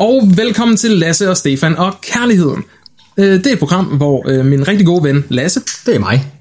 [0.00, 2.64] Og velkommen til Lasse og Stefan og Kærligheden.
[3.18, 6.32] Øh, Det er et program, hvor øh, min rigtig gode ven Lasse Det er mig.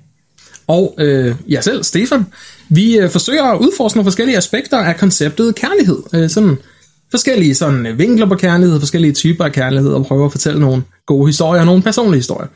[0.68, 2.26] og øh, jeg selv, Stefan,
[2.70, 5.98] vi øh, forsøger at udforske nogle forskellige aspekter af konceptet kærlighed.
[6.14, 6.58] Øh, sådan
[7.12, 11.28] forskellige sådan, vinkler på kærlighed, forskellige typer af kærlighed, og prøver at fortælle nogle gode
[11.28, 12.48] historier og nogle personlige historier.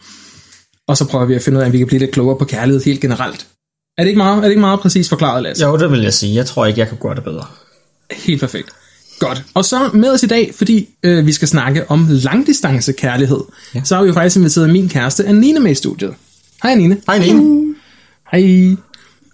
[0.88, 2.46] Og så prøver vi at finde ud af, om vi kan blive lidt klogere på
[2.46, 3.48] kærlighed helt generelt.
[3.98, 5.66] Er det ikke meget, er det ikke meget præcis forklaret, Lasse?
[5.66, 6.36] Jo, det vil jeg sige.
[6.36, 7.46] Jeg tror ikke, jeg kan gøre det bedre.
[8.12, 8.70] Helt perfekt.
[9.28, 9.44] Godt.
[9.54, 13.40] Og så med os i dag, fordi øh, vi skal snakke om langdistance kærlighed,
[13.76, 13.82] ja.
[13.84, 16.14] Så har vi jo faktisk inviteret min kæreste Anine med i studiet.
[16.64, 16.98] Hej Anine.
[17.08, 17.74] Hej, Lene.
[18.32, 18.76] Hej.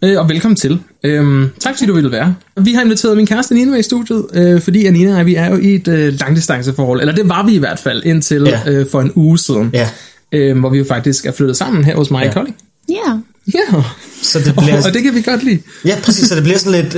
[0.04, 0.80] Øh, og velkommen til.
[1.04, 2.36] Øhm, tak fordi du ville være.
[2.62, 5.36] Vi har inviteret min kæreste Anine med i studiet, øh, fordi Anine og jeg, vi
[5.36, 8.72] er jo i et øh, langdistanceforhold, eller det var vi i hvert fald indtil Ja.
[8.72, 9.90] øh, for en uge siden, Ja,
[10.31, 12.30] øh, hvor vi jo faktisk er flyttet sammen her hos mig ja.
[12.30, 12.34] i.
[12.34, 12.56] Kolding.
[12.90, 13.20] Ja.
[13.54, 13.81] Ja,
[14.22, 15.60] så det og, bliver, og det kan vi godt lide.
[15.86, 16.96] ja, præcis, så det bliver sådan lidt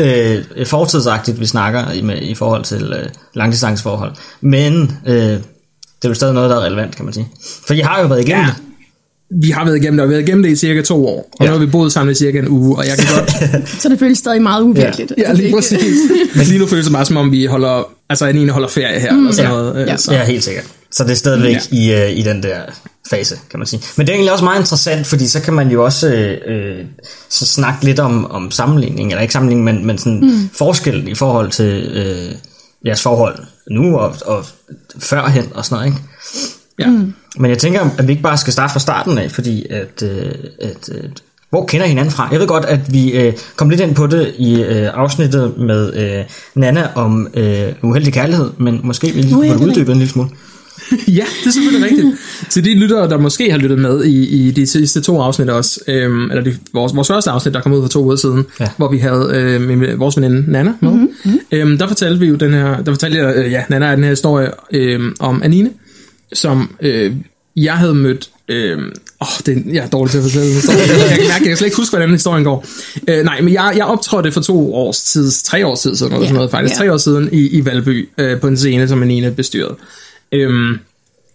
[0.57, 4.11] øh, fortidsagtigt, vi snakker i, med, i forhold til øh, langdistanceforhold.
[4.41, 5.39] Men øh, det
[6.03, 7.27] er jo stadig noget, der er relevant, kan man sige.
[7.67, 8.47] For I har jo været igennem Ja.
[8.49, 8.55] det.
[9.43, 11.29] Vi har været igennem det, og vi har været igennem det i cirka to år,
[11.39, 11.45] og Ja.
[11.45, 13.99] nu har vi boet sammen i cirka en uge, og jeg kan godt Så det
[13.99, 15.13] føles stadig meget uvirkeligt.
[15.17, 15.97] Ja, lige præcis.
[16.35, 19.11] Men lige nu føles det bare som om, vi holder, altså Anine holder ferie her,
[19.13, 19.81] mm, eller sådan ja, noget.
[19.81, 19.97] øh, ja.
[19.97, 20.13] Så.
[20.13, 20.65] Ja, helt sikkert.
[20.91, 21.77] Så det er stadigvæk ja.
[21.77, 22.59] i, øh, i den der
[23.09, 23.81] fase, kan man sige.
[23.97, 26.85] Men det er egentlig også meget interessant, fordi så kan man jo også øh, øh,
[27.29, 30.49] så snakke lidt om, om sammenligning, eller ikke sammenligning, men, men sådan mm.
[30.53, 32.35] forskel i forhold til øh,
[32.85, 33.39] jeres forhold
[33.71, 34.45] nu og, og
[34.99, 36.01] førhen og sådan noget, ikke?
[36.79, 36.87] Ja.
[36.87, 37.13] Mm.
[37.37, 40.31] Men jeg tænker, at vi ikke bare skal starte fra starten af, fordi at, øh,
[40.61, 41.09] at øh,
[41.49, 42.29] hvor kender I hinanden fra?
[42.31, 45.93] Jeg ved godt, at vi øh, kom lidt ind på det i øh, afsnittet med
[45.93, 50.29] øh, Nana om øh, uheldig kærlighed, men måske vi lige kunne uddybe en lille smule.
[51.19, 52.07] ja, det er selvfølgelig rigtigt.
[52.49, 55.79] Til de lyttere, der måske har lyttet med i, i de sidste to afsnit også,
[55.87, 58.69] øhm, eller de, vores, vores første afsnit, der kom ud for to uger siden, ja.
[58.77, 61.39] Hvor vi havde øh, med vores veninde Nana med, mm-hmm.
[61.51, 64.03] øhm, der fortalte vi jo den her, der fortalte jeg, øh, ja, Nana er den
[64.03, 65.69] her historie øh, om Anine,
[66.33, 67.13] som øh,
[67.55, 68.77] jeg havde mødt, øh,
[69.21, 70.79] åh, det, jeg er dårlig til at fortælle den historie.
[70.79, 72.65] Jeg kan mærke, jeg kan slet ikke huske, hvordan historien går.
[73.07, 76.21] Øh, nej, men jeg, jeg optrådte for to års tid, tre års tid siden, eller
[76.21, 76.79] Ja, sådan noget, faktisk, ja.
[76.79, 79.75] tre år siden i, i Valby, øh, på en scene, som Anine bestyrede.
[80.31, 80.77] Øhm,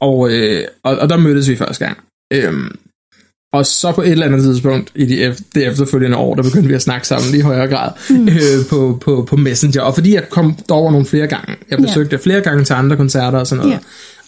[0.00, 1.98] og, øh, og, og der mødtes vi første gang.
[2.32, 2.70] Øhm,
[3.52, 6.68] og så på et eller andet tidspunkt i de ef- det efterfølgende år, der begyndte
[6.68, 8.28] vi at snakke sammen i højere grad mm.
[8.28, 9.82] øh, på, på, på Messenger.
[9.82, 11.56] Og fordi jeg kom derover nogle flere gange.
[11.70, 12.20] Jeg besøgte ja.
[12.22, 13.72] flere gange til andre koncerter og sådan noget.
[13.72, 13.78] Ja.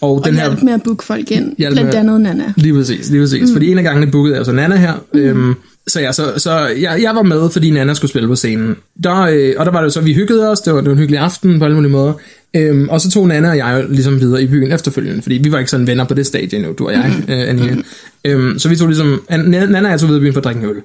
[0.01, 0.47] Og, Og den her...
[0.47, 1.55] hjælp med at booke folk ind.
[1.55, 2.53] Blandt andet Nana.
[2.55, 3.49] Lige præcis, lige præcis.
[3.49, 3.53] Mm.
[3.53, 4.93] Fordi en af gangene bookede jeg så Nana her.
[5.13, 5.19] Mm.
[5.19, 5.55] Øhm,
[5.87, 8.75] så ja, så, så jeg, jeg var med, fordi Nana skulle spille på scenen.
[9.03, 10.99] Der, øh, og der var det så, vi hyggede os, det var, det var en
[10.99, 12.13] hyggelig aften på alle mulige måder.
[12.55, 15.57] Øhm, og så tog Nana og jeg ligesom videre i byen efterfølgende, fordi vi var
[15.57, 17.83] ikke sådan venner på det stadie endnu, du og jeg, øh, Anine.
[18.25, 20.43] Øhm, så vi tog ligesom, An- Nana og jeg tog videre i byen for at
[20.43, 20.75] drikke en øl.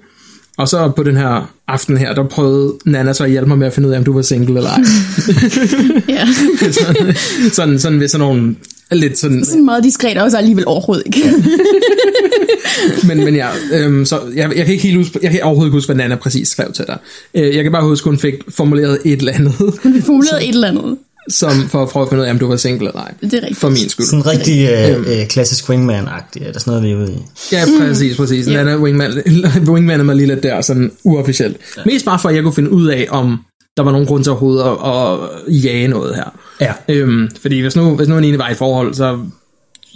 [0.58, 3.66] Og så på den her aften her, der prøvede Nana så at hjælpe mig med
[3.66, 4.80] at finde ud af, om du var single eller ej.
[6.08, 6.26] Ja.
[6.72, 7.14] sådan,
[7.52, 8.56] sådan, sådan ved sådan nogle
[8.92, 11.32] lidt sådan Sådan meget diskret, og så alligevel overhovedet ikke.
[13.08, 15.76] men, men ja, øhm, så jeg, jeg kan ikke helt huske, jeg kan overhovedet ikke
[15.76, 16.98] huske, hvad Nana præcis skrev til dig.
[17.34, 20.54] Øh, jeg kan bare huske, hun fik formuleret et eller andet, Hun har formuleret et
[20.54, 20.96] eller andet.
[21.28, 23.14] Som for at prøve at finde ud af, om du var single eller ej.
[23.20, 23.58] Det er rigtigt.
[23.58, 24.06] For min skyld.
[24.06, 27.18] Sådan rigtig øh, øh, klassisk wingman-agtig, er der sådan noget, vi er ude i?
[27.52, 28.48] Ja, præcis, præcis.
[28.48, 28.52] Ja.
[28.52, 29.22] Nana wingman,
[29.72, 31.56] wingmanet mig lige lidt der, sådan uofficielt.
[31.76, 31.82] Ja.
[31.86, 33.38] Mest bare for, at jeg kunne finde ud af, om
[33.76, 34.76] der var nogen grund til overhovedet at,
[35.48, 36.38] at jage noget her.
[36.60, 36.72] Ja.
[36.88, 39.18] Øhm, fordi hvis nu, hvis nu en ene var i forhold, så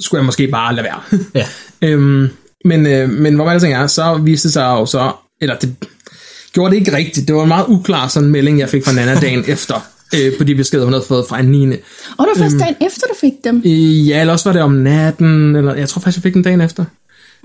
[0.00, 1.20] skulle jeg måske bare lade være.
[1.34, 1.47] Ja.
[1.82, 2.28] Øhm,
[2.64, 5.75] men, øh, men hvor man er, så viste det sig jo så, eller det
[6.53, 7.28] gjorde det ikke rigtigt.
[7.28, 10.44] Det var en meget uklar sådan melding, jeg fik fra Nana dagen efter, øh, på
[10.44, 11.77] de beskeder, hun havde fået fra Anine.
[12.17, 13.62] Og det var først dagen efter, du fik dem.
[13.67, 16.43] Øh, ja, eller også var det om natten, eller jeg tror faktisk, jeg fik den
[16.43, 16.84] dagen efter.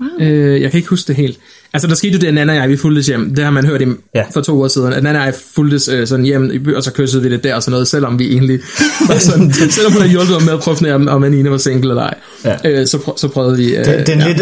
[0.00, 0.28] Wow.
[0.28, 1.38] Øh, jeg kan ikke huske det helt.
[1.74, 3.34] Altså, der skete jo det, at Nana og jeg, vi fuldtes hjem.
[3.34, 3.84] Det har man hørt i,
[4.14, 4.22] ja.
[4.34, 4.92] For to år siden.
[4.92, 7.62] At Nana og jeg fuldtes øh, sådan hjem, og så kyssede vi lidt der og
[7.62, 8.60] sådan noget, selvom vi egentlig
[9.08, 11.90] var sådan, selvom hun havde hjulpet mig med at prøve om, om Anine var single
[11.90, 12.14] eller ej.
[12.44, 12.56] Ja.
[12.64, 13.76] Øh, så, prø- så prøvede vi...
[13.76, 14.28] Øh, Det, det er en ja.
[14.28, 14.40] lidt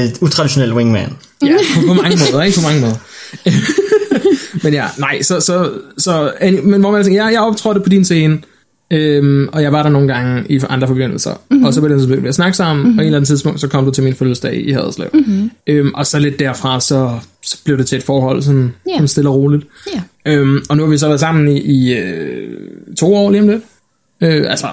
[0.00, 1.12] øh, øh, utraditionel wingman.
[1.42, 2.56] Ja, på, på mange måder, ikke?
[2.56, 2.94] På mange måder.
[4.62, 6.32] men ja, nej, så, så, så
[6.62, 8.38] men hvor man tænker, jeg, jeg optrådte på din scene,
[8.90, 11.64] øhm, og jeg var der nogle gange i andre forbindelser, mm-hmm.
[11.64, 12.98] og så blev det så blev vi at snakke sammen, mm-hmm.
[12.98, 13.06] og en mhm.
[13.06, 15.08] eller anden tidspunkt, så kom du til min fødselsdag i Haderslev.
[15.12, 15.50] Mm-hmm.
[15.66, 18.96] Øhm, og så lidt derfra, så, så blev det til et forhold, sådan, yeah.
[18.96, 19.66] sådan stille og roligt.
[19.94, 20.40] Yeah.
[20.40, 22.56] Øhm, og nu har vi så været sammen i, i øh,
[22.98, 23.62] to år lige om lidt.
[24.20, 24.66] Øh, altså,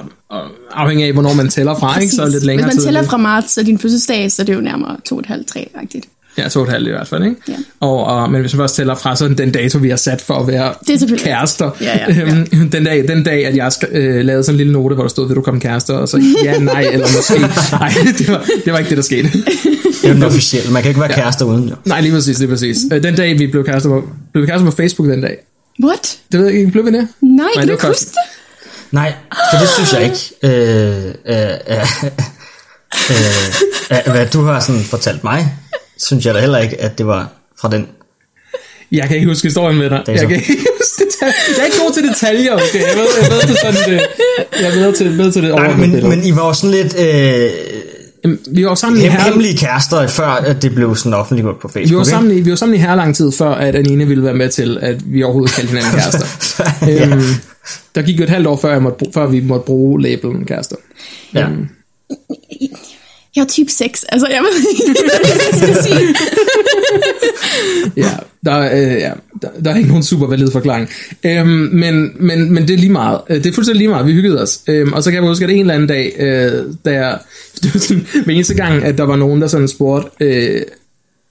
[0.71, 2.03] afhængig af, hvornår man tæller fra, Præcis.
[2.03, 2.15] ikke?
[2.15, 3.09] så lidt længere Hvis man tæller tid.
[3.09, 6.22] fra marts og din fødselsdag, så er det jo nærmere 2,5-3-agtigt.
[6.37, 7.35] Ja, to og et halvt i hvert fald, ikke?
[7.47, 7.53] Ja.
[7.79, 10.21] Og, og, men hvis man først tæller fra, så det den dato, vi har sat
[10.21, 11.71] for at være Det er kærester.
[11.81, 12.21] Ja, ja, ja.
[12.21, 15.09] Øhm, den, dag, den dag, at jeg øh, lavede sådan en lille note, hvor der
[15.09, 15.93] stod, vil du komme kærester?
[15.93, 17.39] Og så ja, nej, eller måske.
[17.71, 19.29] Nej, det var, det var ikke det, der skete.
[20.01, 20.71] Det er den officielle.
[20.71, 21.21] Man kan ikke være ja.
[21.21, 21.75] kærester uden, jo.
[21.85, 22.77] nej, lige præcis, lige præcis.
[22.93, 25.37] Øh, Den dag, vi blev kærester på, blev vi kærester på Facebook den dag.
[25.83, 26.17] What?
[26.31, 26.93] Det ved jeg ikke, blev vi det?
[26.95, 28.15] Nej, Nej, kan det du ikke huske det?
[28.91, 29.13] Nej,
[29.51, 30.19] for det synes jeg ikke.
[30.43, 32.03] Øh, øh, øh,
[33.11, 35.53] øh, øh, hvad du har sådan fortalt mig,
[35.97, 37.27] synes jeg da heller ikke, at det var
[37.61, 37.87] fra den.
[38.91, 40.03] Jeg kan ikke huske historien med dig.
[40.07, 40.47] Jeg, kan ikke
[40.79, 41.33] huske detaljer.
[41.57, 42.81] jeg er ikke god til detaljer, okay?
[42.87, 44.01] Jeg ved, jeg ved til sådan det,
[44.61, 46.09] jeg er bedre til, bedre til det Nej, men, billede.
[46.09, 47.49] men I var jo sådan lidt øh,
[48.23, 51.67] Jamen, vi var sammen i her, hemmelige kærester, før at det blev sådan offentliggjort på
[51.67, 51.89] Facebook.
[51.91, 54.23] vi var, sammen i, vi var sammen i her lang tid, før at Anine ville
[54.23, 56.25] være med til, at vi overhovedet kaldte hinanden kærester.
[56.87, 57.07] ja.
[57.07, 57.21] øhm,
[57.95, 60.75] der gik jo et halvt år, før, jeg måtte, før vi måtte bruge labelen kærester.
[61.33, 61.47] ja.
[63.35, 66.15] Jeg er type 6, altså jeg ved ikke, hvad jeg skal sige.
[67.97, 68.11] Ja,
[68.45, 70.89] der, øh, ja der, der er ikke nogen super valid forklaring.
[71.23, 73.21] Øhm, men, men, men det er lige meget.
[73.29, 74.07] Øh, det er fuldstændig lige meget.
[74.07, 74.59] Vi hyggede os.
[74.67, 77.19] Øhm, og så kan jeg huske, at en eller anden dag, øh, da jeg,
[77.63, 80.61] det var sådan, hver eneste gang, at der var nogen, der sådan spurgte, øh,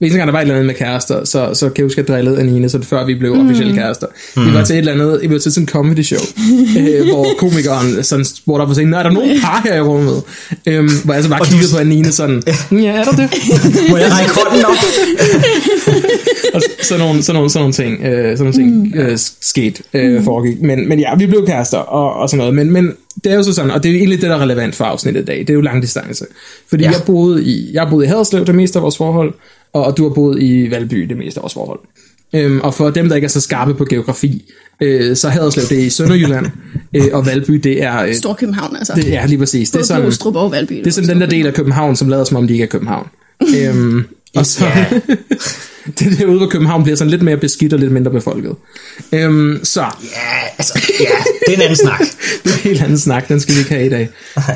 [0.03, 2.01] hver eneste gang, der var et eller andet med kærester, så, så kan jeg huske,
[2.01, 4.07] at jeg drillede Anine, så det før vi blev officielle kærester.
[4.37, 4.45] Mm.
[4.47, 6.19] Vi var til et eller andet, vi var til sådan en comedy show,
[6.79, 9.81] øh, hvor komikeren sådan spurgte op på scenen, "Nå, er der nogen par her i
[9.81, 10.21] rummet?
[10.65, 13.29] Øhm, hvor jeg så bare Og du- kiggede på Anine sådan, ja, er der det?
[13.89, 14.71] Må jeg række hånden op?
[16.53, 20.23] og sådan nogle, sådan nogle, sådan nogle ting, øh, sådan nogle ting øh, skete, øh,
[20.23, 20.61] foregik.
[20.61, 22.53] Men, men ja, vi blev kærester og, og sådan noget.
[22.55, 22.91] Men, men
[23.23, 25.21] det er jo så sådan, og det er egentlig det, der er relevant for afsnittet
[25.21, 25.39] i dag.
[25.39, 26.25] Det er jo langdistance.
[26.69, 26.89] Fordi Ja.
[26.89, 26.95] ja.
[26.97, 29.33] jeg boede i, jeg boede i Haderslev det meste af vores forhold,
[29.73, 31.79] og, og du har boet i Valby det meste af vores forhold.
[32.35, 35.79] Øhm, og for dem, der ikke er så skarpe på geografi, øh, så Haderslev det
[35.79, 36.45] er i Sønderjylland,
[36.95, 38.03] øh, og Valby det er...
[38.03, 38.93] Øh, Storkøbenhavn, altså.
[38.95, 39.71] det er lige præcis.
[39.71, 40.73] Det er sådan, Glostrup og Valby.
[40.73, 42.67] det er sådan den der del af København, som lader som om de ikke er
[42.67, 43.07] København.
[43.57, 44.03] øhm,
[44.35, 44.65] og så,
[45.99, 48.55] det derude, hvor København bliver sådan lidt mere beskidt og lidt mindre befolket.
[49.11, 49.87] Øhm, så, Ja,
[50.57, 51.05] altså, ja,
[51.47, 51.99] det er en anden snak.
[52.43, 54.09] det er en helt anden snak, den skal vi ikke have i dag.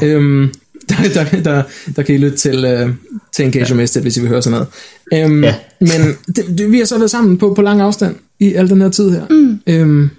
[0.04, 0.54] øhm,
[0.90, 1.64] der, der, der,
[1.96, 2.90] der kan I lytte til, øh,
[3.36, 3.74] til Engage ja.
[3.76, 4.68] Mested, hvis I vil høre sådan noget.
[5.32, 5.56] Øhm, Ja.
[5.80, 8.82] Men det, det, vi har så været sammen på, på lang afstand i al den
[8.82, 9.22] her tid her.
[9.30, 9.60] Mm.
[9.68, 10.10] Øhm,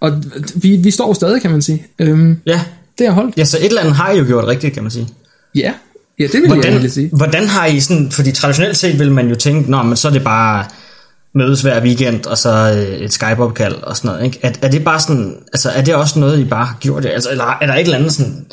[0.00, 0.22] og
[0.54, 1.86] vi, vi står stadig, kan man sige.
[1.98, 2.60] Øhm, Ja.
[2.98, 3.36] det har holdt.
[3.36, 5.08] ja, så et eller andet har I jo gjort rigtigt, kan man sige.
[5.54, 5.72] Ja,
[6.18, 7.10] ja det vil jeg Hvordan, egentlig sige.
[7.12, 10.12] hvordan har I sådan, fordi traditionelt set vil man jo tænke, nå, men så er
[10.12, 10.64] det bare
[11.34, 14.38] mødes hver weekend, og så øh, et Skype-opkald og sådan noget, ikke?
[14.42, 17.06] Er, er det bare sådan, altså er det også noget, I bare har gjort?
[17.06, 18.46] Altså, eller er der et eller andet sådan,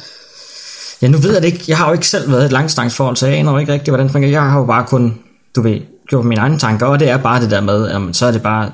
[1.01, 3.15] ja, nu ved jeg det ikke, jeg har jo ikke selv været i et langdistansforhold,
[3.15, 4.31] så jeg aner jo ikke rigtig, hvordan det fungerer.
[4.31, 5.13] Jeg har jo bare kun,
[5.55, 8.25] du ved, gjort mine egne tanker, og det er bare det der med, jamen, så
[8.25, 8.71] er det bare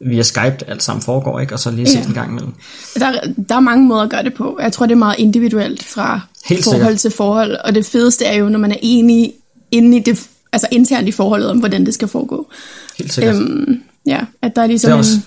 [0.00, 1.54] via Skype, alt sammen foregår, ikke?
[1.54, 2.06] Og så lige set Ja.
[2.06, 2.52] en gang imellem.
[2.94, 3.12] Der,
[3.48, 4.58] der er mange måder at gøre det på.
[4.62, 6.98] Jeg tror, det er meget individuelt fra Helt forhold sikkert.
[7.00, 7.56] til forhold.
[7.64, 9.32] Og det fedeste er jo, når man er enig
[9.70, 12.46] inde i det, altså internt i forholdet om, hvordan det skal foregå.
[12.98, 13.34] Helt sikkert.
[13.36, 15.22] Øhm, ja, at der er ligesom Det er også- en,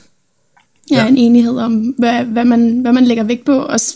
[0.95, 1.07] ja, ja.
[1.07, 3.59] en enighed om, hvad, hvad, man, hvad man lægger vægt på.
[3.59, 3.95] Også,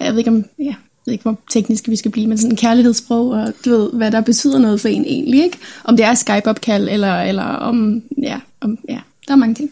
[0.00, 0.74] jeg ved ikke om, ja,
[1.06, 3.90] jeg ved ikke, hvor tekniske vi skal blive, men sådan en kærlighedssprog, og du ved,
[3.92, 5.58] hvad der betyder noget for en egentlig, ikke?
[5.84, 8.98] Om det er Skype-opkald, eller, eller om, ja, om, ja,
[9.28, 9.70] der er mange ting.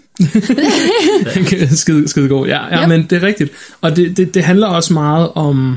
[1.82, 2.46] skide, skide god.
[2.46, 2.87] Ja, ja Ja.
[2.87, 3.52] men det er rigtigt.
[3.81, 5.76] Og det, det, det handler også meget om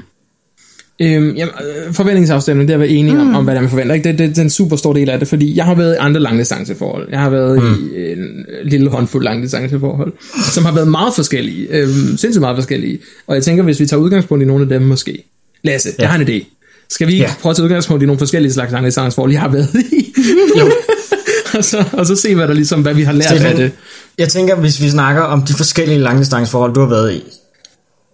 [1.02, 1.54] øhm, jamen,
[1.88, 3.20] øh, forventningsafstemning, det er at være enige mm.
[3.20, 3.96] om, om, hvad der er, man forventer.
[3.96, 4.10] Ikke?
[4.10, 5.98] Det, det, det er en super stor del af det, fordi jeg har været i
[6.00, 7.08] andre langdistanceforhold.
[7.12, 7.90] Jeg har været mm.
[7.96, 10.14] i en lille håndfuld langdistanceforhold,
[10.54, 11.68] som har været meget forskellige.
[11.70, 13.00] Øhm, sindssygt meget forskellige.
[13.28, 15.24] Og jeg tænker, hvis vi tager udgangspunkt i nogle af dem måske.
[15.66, 16.04] Lasse, ja.
[16.04, 16.46] jeg har en idé.
[16.90, 17.34] Skal vi ikke Ja.
[17.42, 20.14] prøve at tage udgangspunkt i nogle forskellige slags langdistanceforhold, jeg har været i?
[20.60, 20.72] Jo.
[21.58, 23.72] og, så, og så se, hvad, der ligesom, hvad vi har lært af Stefan, det.
[24.18, 27.24] jeg tænker, hvis vi snakker om de forskellige langdistanceforhold, du har været i.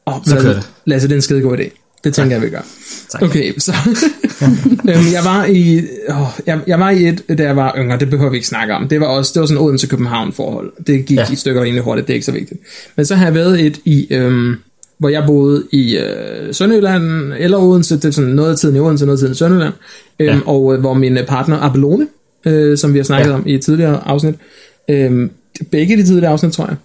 [0.06, 0.70] Oh, Så kører det.
[0.86, 1.78] Lasse, det er en skide god idé.
[2.04, 2.62] Det tænker jeg, vi gør.
[3.12, 3.22] Tak.
[3.22, 3.74] Okay, så
[4.90, 8.10] øhm, jeg var i åh, jeg, jeg var i et, da jeg var yngre, det
[8.10, 8.88] behøver vi ikke snakke om.
[8.88, 10.72] Det var også det var sådan Odense København forhold.
[10.88, 11.24] Det gik Ja.
[11.28, 11.34] ja.
[11.34, 12.60] i stykker egentlig hurtigt, det er ikke så vigtigt.
[12.96, 14.56] Men så har jeg været et i øhm,
[15.02, 18.80] hvor jeg boede i øh, Sønderjylland eller Odense, det er sådan noget af tiden i
[18.80, 19.74] Odense, noget af tiden i Sønderjylland,
[20.20, 20.40] øhm, Ja.
[20.46, 22.08] og øh, hvor min øh, partner Abelone,
[22.46, 23.36] øh, som vi har snakket Ja.
[23.36, 24.36] om i et tidligere afsnit,
[24.90, 25.30] øh,
[25.72, 26.76] begge de tidligere afsnit, tror jeg,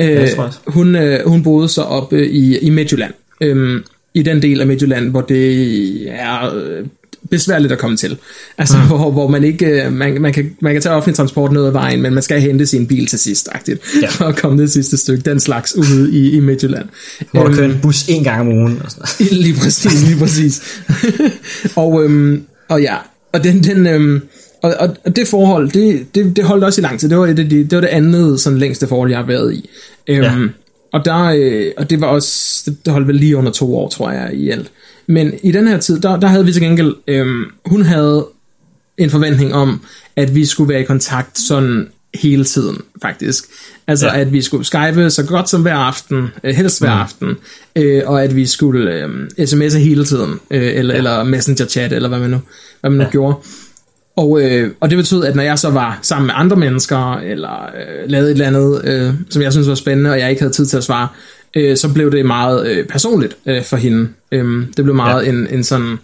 [0.00, 3.12] øh, Ja, tror jeg hun, øh, hun boede så oppe i, i Midtjylland.
[3.40, 3.82] Øhm,
[4.14, 6.86] I den del af Midtjylland, hvor det er øh,
[7.30, 8.16] besværligt at komme til.
[8.58, 8.86] Altså, mm.
[8.86, 11.70] hvor, hvor man ikke, øh, man, man, kan, man kan tage offentlig transport ned ad
[11.70, 14.08] vejen, men man skal hente sin bil til sidst, agtigt, Ja.
[14.18, 16.88] for at komme ned det sidste stykke, den slags ude i, i Midtjylland.
[17.32, 18.82] Hvor Øhm, du kører en bus en gang om ugen.
[18.84, 19.26] Og sådan.
[19.42, 20.82] Lige præcis, lige præcis.
[21.76, 22.96] og, øhm, og ja,
[23.32, 24.22] og den, den øhm,
[24.62, 27.08] og, og, og det forhold, det, det, det holdt også i lang tid.
[27.08, 29.70] Det var det, det, det, var det andet sådan længste forhold, jeg har været i.
[30.08, 30.32] Øhm, Ja.
[30.92, 33.88] Og der, øh, og det var også, det, det holdt vel lige under to år,
[33.88, 34.70] tror jeg, i alt.
[35.08, 38.26] Men i den her tid, der, der havde vi til gengæld, øhm, hun havde
[38.98, 39.80] en forventning om,
[40.16, 43.44] at vi skulle være i kontakt sådan hele tiden, faktisk.
[43.86, 44.20] Altså, Ja.
[44.20, 47.00] at vi skulle skype så godt som hver aften, øh, helst hver mm.
[47.00, 47.36] aften,
[47.76, 49.08] øh, og at vi skulle øh,
[49.40, 50.98] sms'e hele tiden, øh, eller, ja.
[50.98, 52.40] eller messenger-chat, eller hvad man nu,
[52.80, 53.10] hvad man nu Ja.
[53.10, 53.36] gjorde.
[54.16, 57.62] Og, øh, og det betød, at når jeg så var sammen med andre mennesker, eller
[57.66, 60.52] øh, lavede et eller andet, øh, som jeg synes var spændende, og jeg ikke havde
[60.52, 61.08] tid til at svare,
[61.56, 64.08] øh, så blev det meget øh, personligt øh, for hende.
[64.32, 65.30] Øh, det blev meget ja.
[65.30, 65.96] en, en sådan,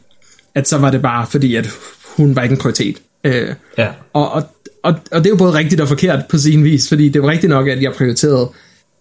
[0.55, 1.71] at så var det bare fordi, at
[2.17, 2.97] hun var ikke en prioritet.
[3.25, 3.49] Øh,
[3.79, 3.89] ja.
[4.13, 4.43] og, og,
[4.83, 7.21] og, og det er jo både rigtigt og forkert på sin vis, fordi det er
[7.21, 8.51] jo rigtigt nok, at jeg prioriterede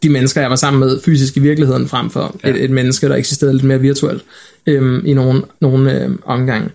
[0.03, 2.49] de mennesker, jeg var sammen med fysisk i virkeligheden, frem for ja.
[2.49, 4.23] et, et menneske, der eksisterede lidt mere virtuelt
[4.67, 6.69] øhm, i nogle, nogle øhm, omgange.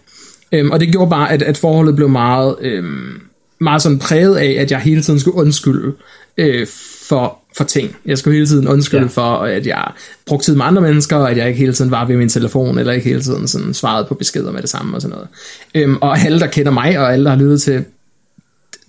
[0.52, 3.20] Øhm, og det gjorde bare, at, at forholdet blev meget, øhm,
[3.60, 5.92] meget sådan præget af, at jeg hele tiden skulle undskylde
[6.38, 6.66] øh,
[7.08, 7.96] for, for ting.
[8.06, 9.08] Jeg skulle hele tiden undskylde ja.
[9.08, 9.84] for, at jeg
[10.26, 12.78] brugte tid med andre mennesker, og at jeg ikke hele tiden var ved min telefon,
[12.78, 15.28] eller ikke hele tiden sådan svarede på beskeder med det samme og sådan noget.
[15.74, 17.84] Øhm, og alle, der kender mig, og alle, der har lyttet til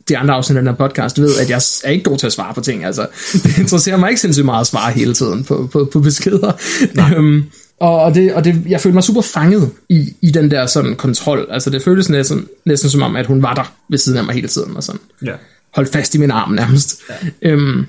[0.09, 2.33] de andre afsnit af den her podcast, ved, at jeg er ikke god til at
[2.33, 2.85] svare på ting.
[2.85, 3.07] Altså,
[3.43, 6.51] det interesserer mig ikke sindssygt meget at svare hele tiden på, på, på beskeder.
[7.17, 7.43] Øhm,
[7.79, 11.47] og det, og det, jeg følte mig super fanget i, i den der sådan kontrol.
[11.51, 14.35] Altså det føltes næsten, næsten som om, at hun var der ved siden af mig
[14.35, 14.75] hele tiden.
[14.75, 15.01] Og sådan.
[15.25, 15.33] Ja.
[15.75, 17.01] Holdt fast i min arm nærmest.
[17.09, 17.49] Ja.
[17.49, 17.85] Øhm,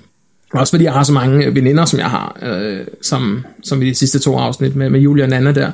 [0.52, 3.94] også fordi jeg har så mange veninder, som jeg har, øh, som, som i de
[3.94, 5.70] sidste to afsnit med, med Julie og Nana der.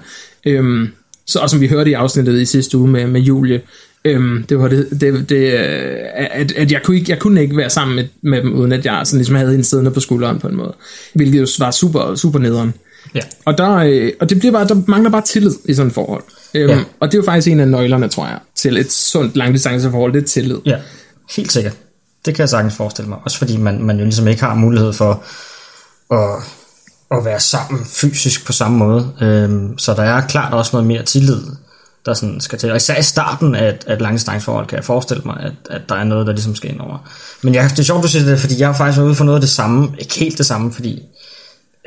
[0.47, 0.89] Øhm,
[1.27, 3.61] så, og som vi hørte i afsnittet i sidste uge med, med Julie,
[4.07, 7.57] Øhm, det var det, det, det øh, at, at jeg, kunne ikke, jeg kunne ikke
[7.57, 10.39] være sammen med, med dem, uden at jeg sådan ligesom havde en siddende på skulderen
[10.39, 10.75] på en måde.
[11.15, 12.75] Hvilket jo var super, super nederen.
[13.15, 13.21] Ja.
[13.45, 16.23] Og, der, øh, og det bliver bare, der mangler bare tillid i sådan et forhold.
[16.55, 16.79] Øhm, ja.
[17.01, 20.23] Og det er jo faktisk en af nøglerne, tror jeg, til et sundt langdistanceforhold, det
[20.23, 20.59] er tillid.
[20.67, 20.77] Ja,
[21.37, 21.77] helt sikkert.
[22.27, 23.19] Det kan jeg sagtens forestille mig.
[23.25, 25.23] Også fordi man, man jo ligesom ikke har mulighed for
[26.11, 26.43] at,
[27.19, 29.13] at være sammen fysisk på samme måde.
[29.21, 31.43] Øhm, så der er klart også noget mere tillid
[32.07, 32.71] der sådan skal til.
[32.71, 35.83] Og især i starten af et, af et langdistanceforhold kan jeg forestille mig, at, at
[35.89, 37.11] der er noget, der ligesom skal ind over.
[37.43, 39.25] Men jeg, det er sjovt, du siger det, fordi jeg har faktisk været ude for
[39.25, 39.95] noget af det samme.
[39.99, 41.03] Ikke helt det samme, fordi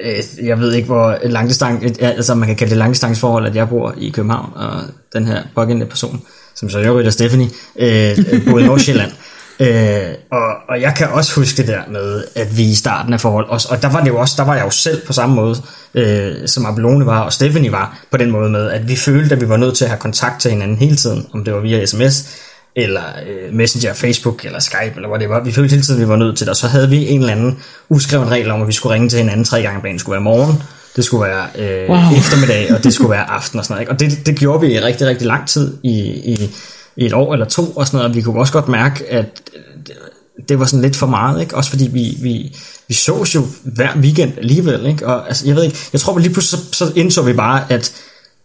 [0.05, 3.93] øh, jeg ved ikke, hvor langdistance, altså man kan kalde det langdistanceforhold, at jeg bor
[3.98, 4.81] i København, og
[5.13, 6.22] den her pågældende person,
[6.55, 9.12] som så jeg og Stephanie, øh, øh, bor i Nordsjælland.
[9.62, 13.22] Øh, og, og jeg kan også huske det der med, at vi i starten af
[13.22, 15.36] forhold, og, og der var det jo også, der var jeg jo selv på samme
[15.36, 15.56] måde,
[15.94, 19.42] øh, som Abelone var, og Stephanie var, på den måde med, at vi følte, at
[19.42, 21.86] vi var nødt til at have kontakt til hinanden hele tiden, om det var via
[21.86, 22.39] sms,
[22.75, 25.44] eller øh, Messenger, Facebook, eller Skype, eller hvad det var.
[25.44, 27.20] Vi følte hele tiden, at vi var nødt til det, og så havde vi en
[27.20, 29.94] eller anden uskreven regel om, at vi skulle ringe til hinanden tre gange om dagen.
[29.94, 30.63] Det skulle være morgen,
[30.96, 32.18] det skulle være øh, wow.
[32.18, 33.82] eftermiddag, og det skulle være aften og sådan noget.
[33.82, 33.92] Ikke?
[33.92, 36.00] Og det, det gjorde vi i rigtig, rigtig lang tid i,
[36.34, 36.50] i
[37.00, 39.41] i et år eller to og sådan noget, og vi kunne også godt mærke, at
[40.50, 41.56] det var sådan lidt for meget, ikke?
[41.56, 42.56] Også fordi vi, vi,
[42.88, 45.08] vi sås jo hver weekend alligevel, ikke?
[45.08, 47.94] Og altså, jeg ved ikke, jeg tror lige pludselig så, så indså vi bare, at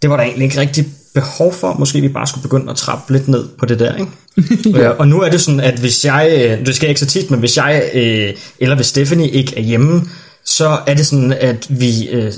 [0.03, 3.13] det var der egentlig ikke rigtig behov for, måske vi bare skulle begynde at trappe
[3.13, 4.79] lidt ned på det der, ikke?
[4.83, 4.89] ja.
[4.89, 7.41] Og nu er det sådan, at hvis jeg, det skal jeg ikke så tit, men
[7.41, 10.03] hvis jeg, øh, eller hvis Stephanie ikke er hjemme,
[10.45, 12.33] så er det sådan, at vi øh,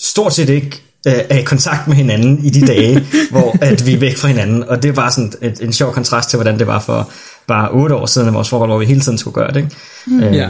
[0.00, 3.94] stort set ikke øh, er i kontakt med hinanden i de dage, hvor at vi
[3.94, 4.64] er væk fra hinanden.
[4.68, 7.10] Og det er bare sådan et, en sjov kontrast til, hvordan det var for
[7.46, 9.56] bare otte år siden af vores forhold, hvor vi hele tiden skulle gøre det.
[9.56, 9.70] Ikke?
[10.06, 10.22] Mm.
[10.22, 10.48] Øhm, ja.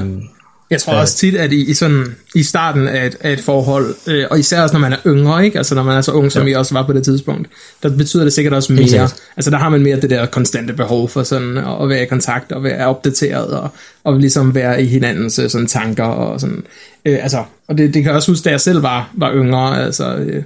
[0.71, 3.95] Jeg tror også tit, at i, i, sådan, i starten af et, af et forhold,
[4.07, 5.59] øh, og især også når man er yngre, ikke?
[5.59, 6.49] altså når man er så ung, som ja.
[6.49, 7.49] vi også var på det tidspunkt,
[7.83, 8.85] der betyder det sikkert også mere.
[8.85, 9.23] Exact.
[9.37, 12.53] Altså der har man mere det der konstante behov for sådan at være i kontakt
[12.53, 13.69] og være opdateret og,
[14.05, 16.65] og ligesom være i hinandens øh, sådan, tanker og sådan.
[17.05, 19.85] Øh, altså, og det, det kan jeg også huske, da jeg selv var, var yngre,
[19.85, 20.43] altså øh,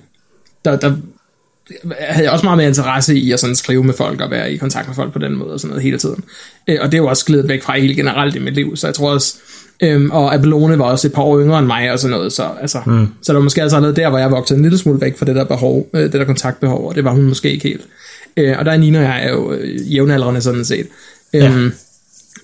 [0.64, 0.92] der, der
[2.00, 4.56] havde jeg også meget mere interesse i at sådan skrive med folk og være i
[4.56, 6.24] kontakt med folk på den måde og sådan noget hele tiden.
[6.68, 8.86] Øh, og det er jo også glidet væk fra helt generelt i mit liv, så
[8.86, 9.36] jeg tror også,
[9.82, 12.48] øhm, og Abelone var også et par år yngre end mig og sådan noget, så,
[12.60, 13.06] altså, mm.
[13.22, 15.26] så der var måske altså noget der, hvor jeg voksede en lille smule væk fra
[15.26, 17.86] det der behov, øh, det der kontaktbehov, og det var hun måske ikke helt.
[18.36, 20.86] Øh, og der er Nina og jeg er jo øh, jævnaldrende sådan set.
[21.34, 21.70] Øhm, ja.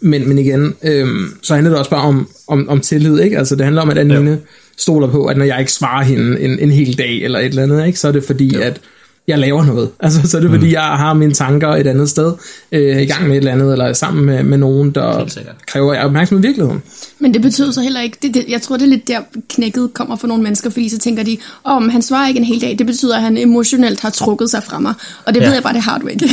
[0.01, 3.39] men, men igen, øhm, så handler det også bare om, om, om tillid, ikke?
[3.39, 4.37] Altså det handler om, at Anine ja.
[4.77, 7.63] stoler på, at når jeg ikke svarer hende en, en hel dag eller et eller
[7.63, 8.67] andet, ikke, så er det fordi, ja.
[8.67, 8.81] at
[9.27, 9.91] jeg laver noget.
[10.01, 10.73] Altså, så er det fordi, mm.
[10.73, 12.33] jeg har mine tanker et andet sted,
[12.73, 15.29] øh, i gang med et eller andet, eller sammen med, med nogen, der
[15.67, 16.83] kræver jeg opmærksomhed i virkeligheden.
[17.19, 19.95] Men det betyder så heller ikke, det, det, jeg tror det er lidt der knækket
[19.95, 22.61] kommer for nogle mennesker, fordi så tænker de, om oh, han svarer ikke en hel
[22.61, 25.47] dag, det betyder, at han emotionelt har trukket sig fra mig, og det ja.
[25.47, 26.25] ved jeg bare, det har du ikke.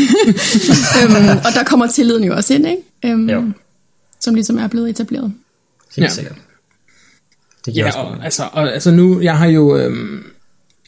[1.03, 2.81] øhm, og der kommer tilliden jo også ind, ikke?
[3.05, 3.43] Øhm, jo.
[4.19, 5.33] Som ligesom er blevet etableret.
[5.95, 6.09] Helt ja.
[6.09, 6.35] sikkert.
[7.65, 10.23] Det ja, og, altså, og, altså nu, jeg har jo øhm,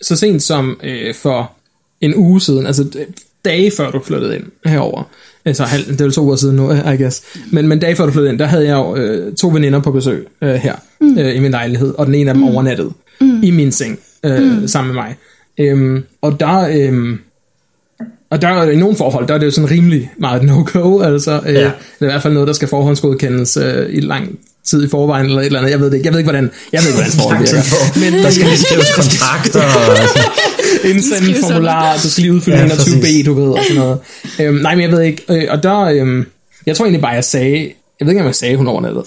[0.01, 1.54] så sent som øh, for
[2.05, 2.85] en uge siden, altså
[3.45, 5.03] dage før du flyttede ind herover.
[5.45, 7.23] Altså, det er to uger siden nu, I guess.
[7.51, 9.91] Men, men dage før du flyttede ind, der havde jeg jo øh, to veninder på
[9.91, 11.17] besøg øh, her mm.
[11.19, 12.49] øh, i min lejlighed, og den ene af dem mm.
[12.49, 13.43] overnattede mm.
[13.43, 14.67] i min seng øh, mm.
[14.67, 15.15] sammen med mig.
[15.57, 16.67] Øhm, og der...
[16.67, 17.17] Øh,
[18.29, 21.41] og der er i nogle forhold, der er det jo sådan rimelig meget no-go, altså
[21.45, 21.59] øh, ja.
[21.59, 21.65] det
[22.01, 25.39] er i hvert fald noget, der skal forhåndsgodkendes øh, i lang tid i forvejen, eller
[25.39, 27.11] et eller andet, jeg ved det ikke, jeg ved ikke, hvordan, jeg ved ikke, hvordan
[27.11, 27.99] forhold virker.
[27.99, 32.67] Men der skal lige skrives kontrakter, og indsende en formular, du skal lige udfylde ja,
[32.67, 33.97] 21B, du ved, og sådan noget.
[34.39, 36.25] Øhm, nej, men jeg ved ikke, øh, og der, øhm,
[36.65, 39.03] jeg tror egentlig bare, jeg sagde, jeg ved ikke, om jeg sagde, hun overnattede.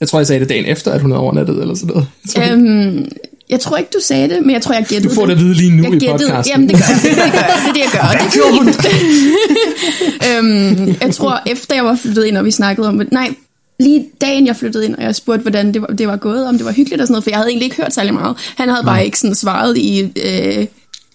[0.00, 2.06] Jeg tror, jeg sagde det dagen efter, at hun havde overnattet, eller sådan noget.
[2.52, 3.08] Øhm,
[3.50, 5.42] Jeg tror ikke, du sagde det, men jeg tror, jeg gættede Du får det det
[5.42, 6.52] at vide lige nu jeg i gættede, podcasten.
[6.52, 7.00] Jamen, det gør jeg.
[7.02, 7.60] Det, gør jeg.
[7.64, 8.08] det er det, jeg gør.
[8.24, 8.68] Det gjorde hun.
[10.28, 13.28] øhm, jeg tror, efter jeg var flyttet ind, og vi snakkede om, nej,
[13.80, 16.56] lige dagen jeg flyttede ind, og jeg spurgte, hvordan det var, det var gået, om
[16.56, 18.36] det var hyggeligt og sådan noget, for jeg havde egentlig ikke hørt særlig meget.
[18.56, 20.66] Han havde bare ikke sådan svaret i øh,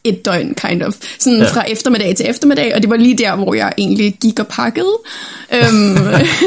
[0.03, 0.95] et døgn, kind of.
[1.19, 1.45] Sådan ja.
[1.45, 4.97] fra eftermiddag til eftermiddag, og det var lige der, hvor jeg egentlig gik og pakkede.
[5.53, 5.97] Øhm,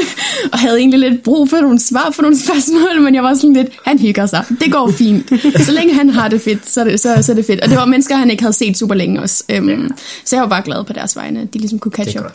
[0.53, 3.53] og havde egentlig lidt brug for nogle svar på nogle spørgsmål, men jeg var sådan
[3.53, 4.45] lidt, han hygger sig.
[4.59, 5.29] Det går fint.
[5.65, 7.61] Så længe han har det fedt, så er det, så, så er det fedt.
[7.61, 9.43] Og det var mennesker, han ikke havde set super længe også.
[9.49, 9.91] Øhm,
[10.25, 12.33] så jeg var bare glad på deres vegne, at de ligesom kunne catch up.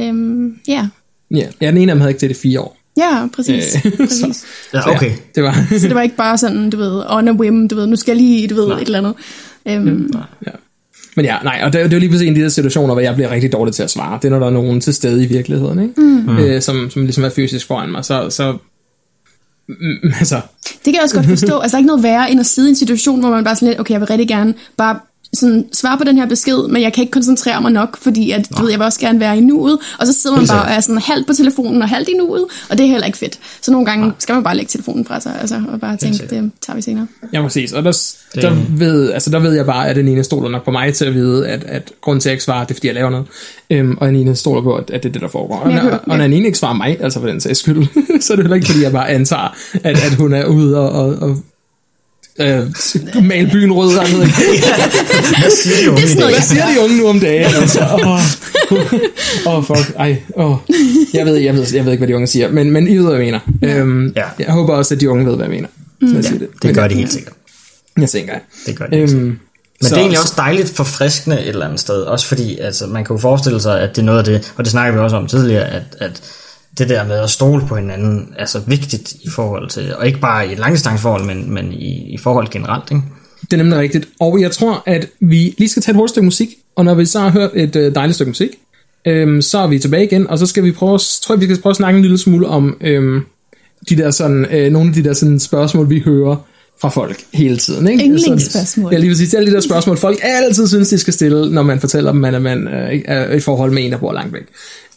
[0.00, 0.88] Øhm, ja.
[1.30, 2.83] Ja, ja, den ene af dem havde ikke det fire år.
[2.96, 3.76] Ja, præcis.
[3.84, 4.36] Øh, præcis.
[4.36, 5.12] så- Ja, okay.
[5.34, 5.52] Det var...
[5.80, 8.12] Så det var ikke bare sådan, du ved, on a whim, du ved, nu skal
[8.12, 9.14] jeg lige, du ved, et eller andet.
[9.68, 10.10] Øhm,
[10.46, 10.50] ja.
[11.16, 12.48] Men ja, nej, og det, er- det er jo lige præcis en af de der
[12.48, 14.18] situationer, hvor jeg bliver rigtig dårlig til at svare.
[14.22, 16.00] Det er, når der er nogen til stede i virkeligheden, ikke?
[16.00, 16.38] Mm.
[16.38, 18.04] Øh, som, som ligesom er fysisk foran mig.
[18.04, 18.56] Så, så
[19.68, 19.74] mm,
[20.20, 21.58] altså, Det kan jeg også godt forstå.
[21.58, 23.56] Altså, der er ikke noget værre end at sidde i en situation, hvor man bare
[23.56, 24.98] sådan lidt, okay, jeg vil rigtig gerne bare
[25.34, 28.48] sådan svare på den her besked, men jeg kan ikke koncentrere mig nok, fordi at,
[28.58, 30.70] du ved, jeg vil også gerne være i nuet, og så sidder man bare og
[30.70, 33.38] er sådan halvt på telefonen og halvt i nuet, og det er heller ikke fedt.
[33.62, 36.50] Så nogle gange skal man bare lægge telefonen fra sig, altså, og bare tænke, det
[36.66, 37.06] tager vi senere.
[37.32, 37.72] ja, præcis.
[37.72, 37.92] Og der,
[38.34, 41.04] der, ved, altså, der ved jeg bare, at den ene stoler nok på mig til
[41.04, 43.10] at vide, at, at grunden til, at jeg ikke svarer, det er, fordi jeg laver
[43.10, 43.26] noget.
[43.70, 45.56] Øhm, og den ene stoler på, at, at det er det, der foregår.
[45.58, 47.86] Og, hører- og, og når den ene ikke svarer mig, altså for den sags skyld,
[48.22, 50.90] så er det heller ikke, fordi jeg bare antager, at, at hun er ude og,
[50.90, 51.36] og, og
[52.40, 53.90] øh, male byen rød.
[53.92, 54.34] Jeg ved ikke.
[55.40, 57.54] Hvad siger de unge Det er Hvad siger de unge nu om dagen?
[57.54, 57.80] Altså,
[59.46, 60.56] åh, oh, fuck, ej, åh.
[61.14, 63.04] Jeg ved, jeg, ved, jeg ved ikke, hvad de unge siger, men, men I ved,
[63.04, 63.40] hvad jeg mener.
[63.80, 64.22] Øhm, Ja.
[64.38, 65.68] Jeg håber også, at de unge ved, hvad jeg mener.
[66.08, 66.48] Så jeg siger det.
[66.54, 67.32] Det Men gør de helt sikkert.
[68.00, 68.40] Jeg tænker jeg.
[68.66, 69.26] Det gør de helt sikkert.
[69.26, 69.38] Øhm,
[69.80, 73.04] Men det er egentlig også dejligt forfriskende et eller andet sted, også fordi altså, man
[73.04, 75.16] kan jo forestille sig, at det er noget af det, og det snakker vi også
[75.16, 76.22] om tidligere, at, at
[76.78, 80.20] det der med at stole på hinanden er så vigtigt i forhold til, og ikke
[80.20, 83.02] bare i et langdistanceforhold, men, men i, i forhold generelt, ikke?
[83.40, 84.08] Det er nemlig rigtigt.
[84.20, 87.06] Og jeg tror, at vi lige skal tage et hurtigt stykke musik, og når vi
[87.06, 88.50] så har hørt et øh, dejligt stykke musik,
[89.06, 91.62] øhm, så er vi tilbage igen, og så skal vi prøve, tror jeg, vi skal
[91.62, 93.24] prøve at snakke en lille smule om øhm,
[93.88, 96.36] de der sådan, øh, nogle af de der sådan spørgsmål, vi hører
[96.80, 97.88] fra folk hele tiden.
[97.88, 98.04] Ikke?
[98.04, 98.92] Yndlingsspørgsmål.
[98.92, 99.34] Ja, lige præcis.
[99.34, 102.42] Alle de der spørgsmål, folk altid synes, de skal stille, når man fortæller dem, at
[102.42, 104.42] man øh, ikke er i et forhold med en, der bor langt væk.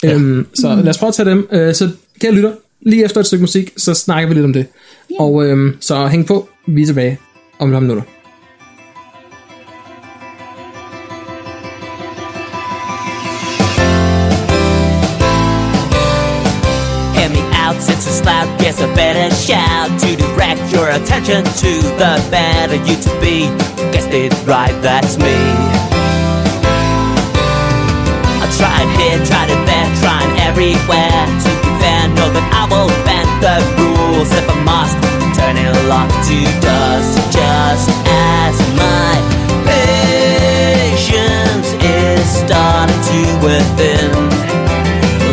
[0.04, 0.14] Ja.
[0.14, 1.48] Øhm, så lad os prøve at tage dem.
[1.52, 1.90] Øh, så
[2.22, 4.66] kære lytter, lige efter et stykke musik, så snakker vi lidt om det.
[5.20, 7.20] Og øhm, så hæng på, vi er tilbage
[7.60, 8.04] om minutter.
[17.34, 22.14] Me out since it's loud, yes, I better shout to direct your attention to the
[22.32, 23.38] better you to be.
[23.92, 25.87] Guessed it right, that's me.
[30.58, 32.16] Everywhere to defend.
[32.16, 34.98] Know that I will bend the rules if I must.
[35.38, 39.14] Turn it lock to dust, just as my
[39.70, 44.10] patience is starting to within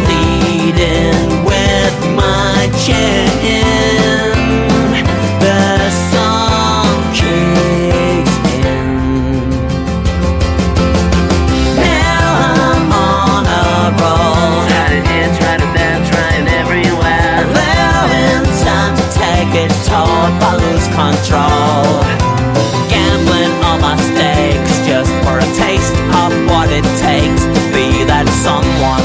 [0.05, 1.17] leading
[1.49, 3.24] with my chin.
[20.95, 21.99] Control.
[22.87, 28.27] Gambling on my stakes just for a taste of what it takes to be that
[28.47, 29.03] someone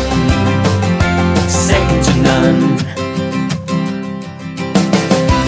[1.50, 2.78] second to none.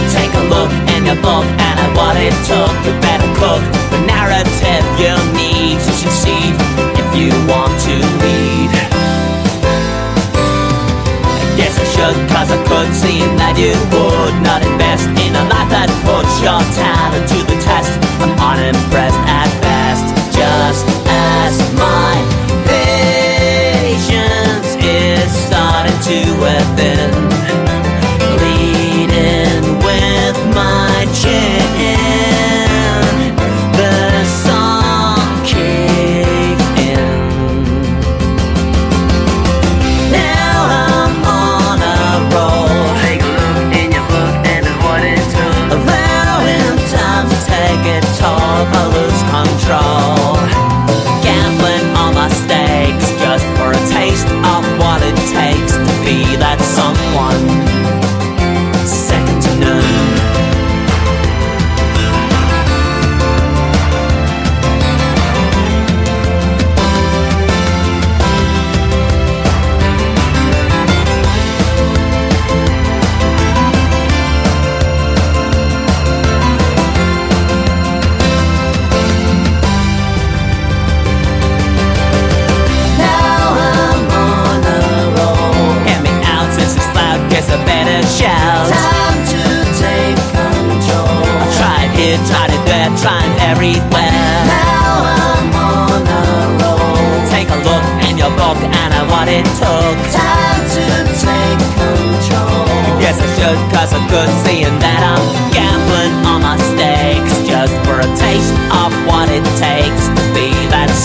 [0.09, 2.73] Take a look in your book and at what it took.
[2.85, 3.61] You better cook
[3.93, 5.50] the narrative you need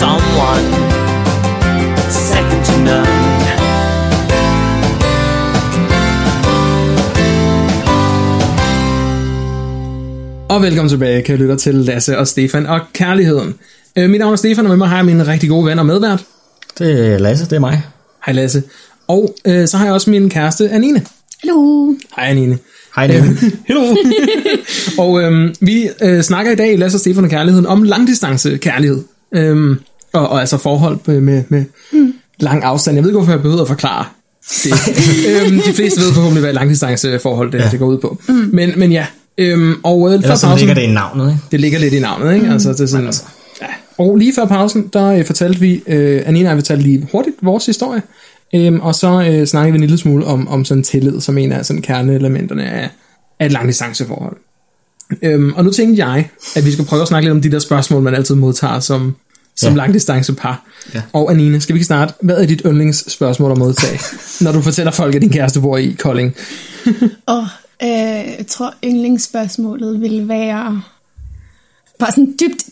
[0.02, 0.64] someone.
[2.11, 3.46] Second to none.
[10.48, 13.54] Og velkommen tilbage, kan lytte til Lasse og Stefan og Kærligheden.
[13.98, 15.87] Øh, mit navn er Stefan, og med mig har jeg min rigtig gode ven og
[15.87, 16.24] medvært.
[16.78, 17.82] Det er Lasse, det er mig.
[18.26, 18.62] Hej Lasse.
[19.09, 21.02] Og øh, så har jeg også min kæreste, Anine.
[21.42, 21.87] Hallo.
[22.16, 22.59] Hej Anine.
[22.96, 23.38] Hej Niel.
[23.68, 23.96] Hello.
[25.04, 28.56] og øhm, vi øh, snakker i dag i Lasse og Stefan og Kærligheden om langdistance
[28.56, 29.02] kærlighed.
[29.37, 29.79] Øhm,
[30.12, 32.14] og, og altså forhold med, med, med mm.
[32.38, 32.94] lang afstand.
[32.94, 34.05] Jeg ved ikke, hvorfor jeg behøver at forklare
[34.64, 34.72] det.
[35.29, 37.68] øhm, de fleste ved forhåbentlig, hvad langdistanceforhold det, ja.
[37.70, 38.18] det går ud på.
[38.29, 38.51] Mm.
[38.53, 39.07] Men, men ja,
[39.38, 41.40] øhm, og øh, før pausen, ligger det i navnet, ikke?
[41.51, 42.46] det ligger lidt i navnet, ikke?
[42.46, 42.53] Mm.
[42.53, 43.22] Altså, det er sådan, Altså.
[43.62, 43.66] ja.
[43.99, 47.37] Og lige før pausen, der øh, fortalte vi, øh, Anina og jeg fortalte lige hurtigt
[47.42, 48.03] vores historie,
[48.55, 51.53] øhm, og så øh, snakkede vi en lille smule om, om sådan tillid, som en
[51.53, 52.90] af sådan kerneelementerne af,
[53.40, 54.37] af et langdistanceforhold.
[55.22, 57.59] Øhm, og nu tænkte jeg, at vi skal prøve at snakke lidt om de der
[57.59, 59.16] spørgsmål, man altid modtager som,
[59.57, 59.77] som Ja.
[59.77, 60.64] langdistancepar.
[60.95, 61.03] Ja.
[61.12, 62.14] Og Anine, skal vi ikke starte?
[62.23, 64.01] Hvad er dit yndlingsspørgsmål at modtage,
[64.45, 66.35] når du fortæller folk, at din kæreste bor i Kolding?
[67.27, 67.47] Og
[67.83, 67.88] øh,
[68.38, 70.83] jeg tror, yndlingsspørgsmålet vil være...
[71.99, 72.64] Bare sådan dybt...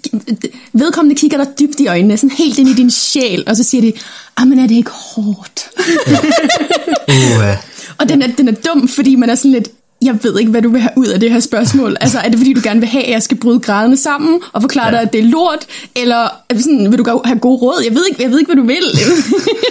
[0.73, 3.81] Vedkommende kigger dig dybt i øjnene, sådan helt ind i din sjæl, og så siger
[3.81, 3.93] de,
[4.37, 5.71] ah, men er det ikke hårdt?
[7.09, 7.57] Uh,
[7.99, 9.69] Og den er, den er dum, fordi man er sådan lidt,
[10.05, 11.97] jeg ved ikke, hvad du vil have ud af det her spørgsmål.
[12.01, 14.63] Altså, er det fordi, du gerne vil have, at jeg skal bryde grædende sammen og
[14.63, 15.67] forklare dig, at det er lort?
[15.97, 17.83] Eller er sådan, vil du have gode råd?
[17.85, 18.83] Jeg ved ikke, jeg ved ikke hvad du vil.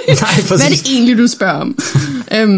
[0.07, 0.15] Nej,
[0.47, 0.81] hvad er præcis.
[0.81, 1.77] det egentlig, du spørger om?
[2.35, 2.49] øhm,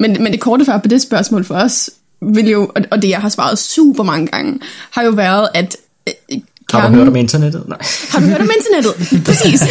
[0.00, 1.90] men, men det korte svar på det spørgsmål for os,
[2.34, 5.76] vil jo, og- det jeg har svaret super mange gange, har jo været, at
[6.08, 6.14] øh,
[6.70, 7.62] har du kernen- hørt om internettet?
[7.68, 7.78] Nej.
[8.10, 8.94] har du hørt om internettet?
[9.26, 9.62] Præcis.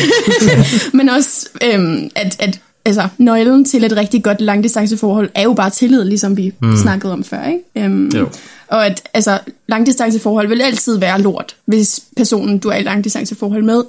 [0.98, 5.70] Men også, øhm, at, at altså, nøglen til et rigtig godt langdistanceforhold er jo bare
[5.70, 6.78] tillid, ligesom vi mm.
[6.78, 7.46] snakkede om før.
[7.46, 7.86] Ikke?
[7.86, 8.30] Øhm, Jo.
[8.68, 13.84] Og at altså, langdistanceforhold vil altid være lort, hvis personen, du er i langdistanceforhold med,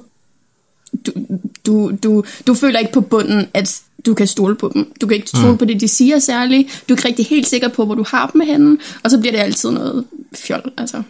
[1.07, 1.13] du,
[1.67, 4.93] du, du, du føler ikke på bunden, at du kan stole på dem.
[5.01, 5.59] Du kan ikke stole mm.
[5.59, 6.85] på det, de siger særligt.
[6.89, 9.33] Du er ikke rigtig helt sikker på, hvor du har dem henne, og så bliver
[9.33, 10.05] det altid noget
[10.35, 10.73] fjol.
[10.79, 11.03] Altså.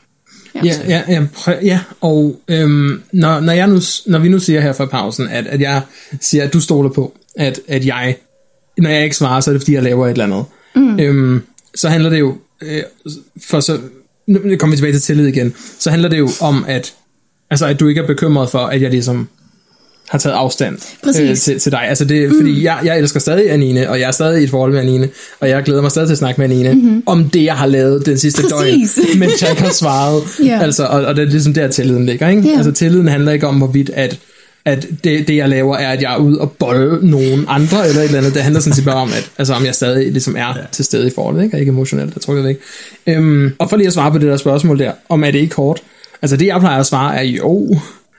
[0.55, 4.61] Ja, ja, ja, prøv, ja og øhm, når, når, jeg nu, når vi nu siger
[4.61, 5.83] her for pausen, at, at jeg
[6.21, 8.17] siger, at du stoler på, at, at jeg,
[8.79, 10.45] når jeg ikke svarer, så er det fordi, jeg laver et eller andet.
[10.77, 11.01] Mm.
[11.01, 11.43] Øhm,
[11.75, 12.83] så handler det jo, øh,
[13.49, 13.79] for så,
[14.27, 16.95] nu kommer vi tilbage til tillid igen, så handler det jo om, at,
[17.51, 19.29] altså, at du ikke er bekymret for, at jeg ligesom
[20.09, 21.43] har taget afstand Præcis.
[21.43, 21.83] til, til dig.
[21.89, 22.37] Altså det, mm.
[22.37, 25.09] Fordi jeg, jeg elsker stadig Anine, og jeg er stadig i et forhold med Anine,
[25.41, 27.03] og jeg glæder mig stadig til at snakke med Anine mm-hmm.
[27.07, 28.95] om det, jeg har lavet den sidste Præcis.
[28.95, 30.23] døgn, mens jeg ikke har svaret.
[30.45, 30.63] Ja.
[30.63, 32.29] altså, og, og det er ligesom der, tilliden ligger.
[32.29, 32.49] Ikke?
[32.49, 32.57] Ja.
[32.57, 34.19] Altså tilliden handler ikke om, hvorvidt at,
[34.67, 38.01] at det, det, jeg laver, er, at jeg er ude og bolle nogen andre, eller
[38.01, 38.35] et eller andet.
[38.35, 40.63] Det handler sådan set bare om, at, altså, om jeg stadig ligesom er ja.
[40.73, 41.57] til stede i forholdet, ikke?
[41.57, 42.59] og ikke emotionelt, der trykker væk.
[43.07, 45.57] Øhm, og for lige at svare på det der spørgsmål der, om er det ikke
[45.57, 45.83] hårdt?
[46.23, 47.77] Altså det, jeg plejer at svare, er jo,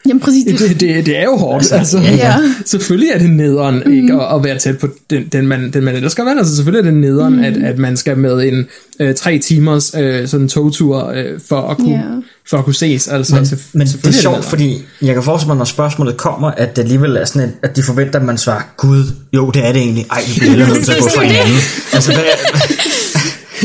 [0.08, 1.72] Jamen præcis, det, det, det, det er jo hårdt.
[1.72, 2.36] Altså, ja, ja.
[2.66, 3.94] Selvfølgelig er det nederen mm.
[3.94, 6.24] ikke, at, at være tæt på den, den, man, den man elsker.
[6.24, 6.38] Vel?
[6.38, 7.44] Altså, selvfølgelig er det nederen, mm.
[7.44, 8.66] at, at man skal med en
[9.00, 12.02] øh, tre timers øh, sådan togtur øh, for, at kunne, Ja.
[12.50, 13.08] for at kunne ses.
[13.08, 14.44] Altså, Men, selvf- men det er sjovt, nederen.
[14.50, 17.76] fordi jeg kan forestille mig, når spørgsmålet kommer, at det alligevel er sådan, et, at
[17.76, 20.06] de forventer, at man svarer, Gud, jo, det er det egentlig.
[20.12, 21.56] Ej, vi bliver nødt til at gå fra hinanden.
[21.94, 22.24] Altså, hvad,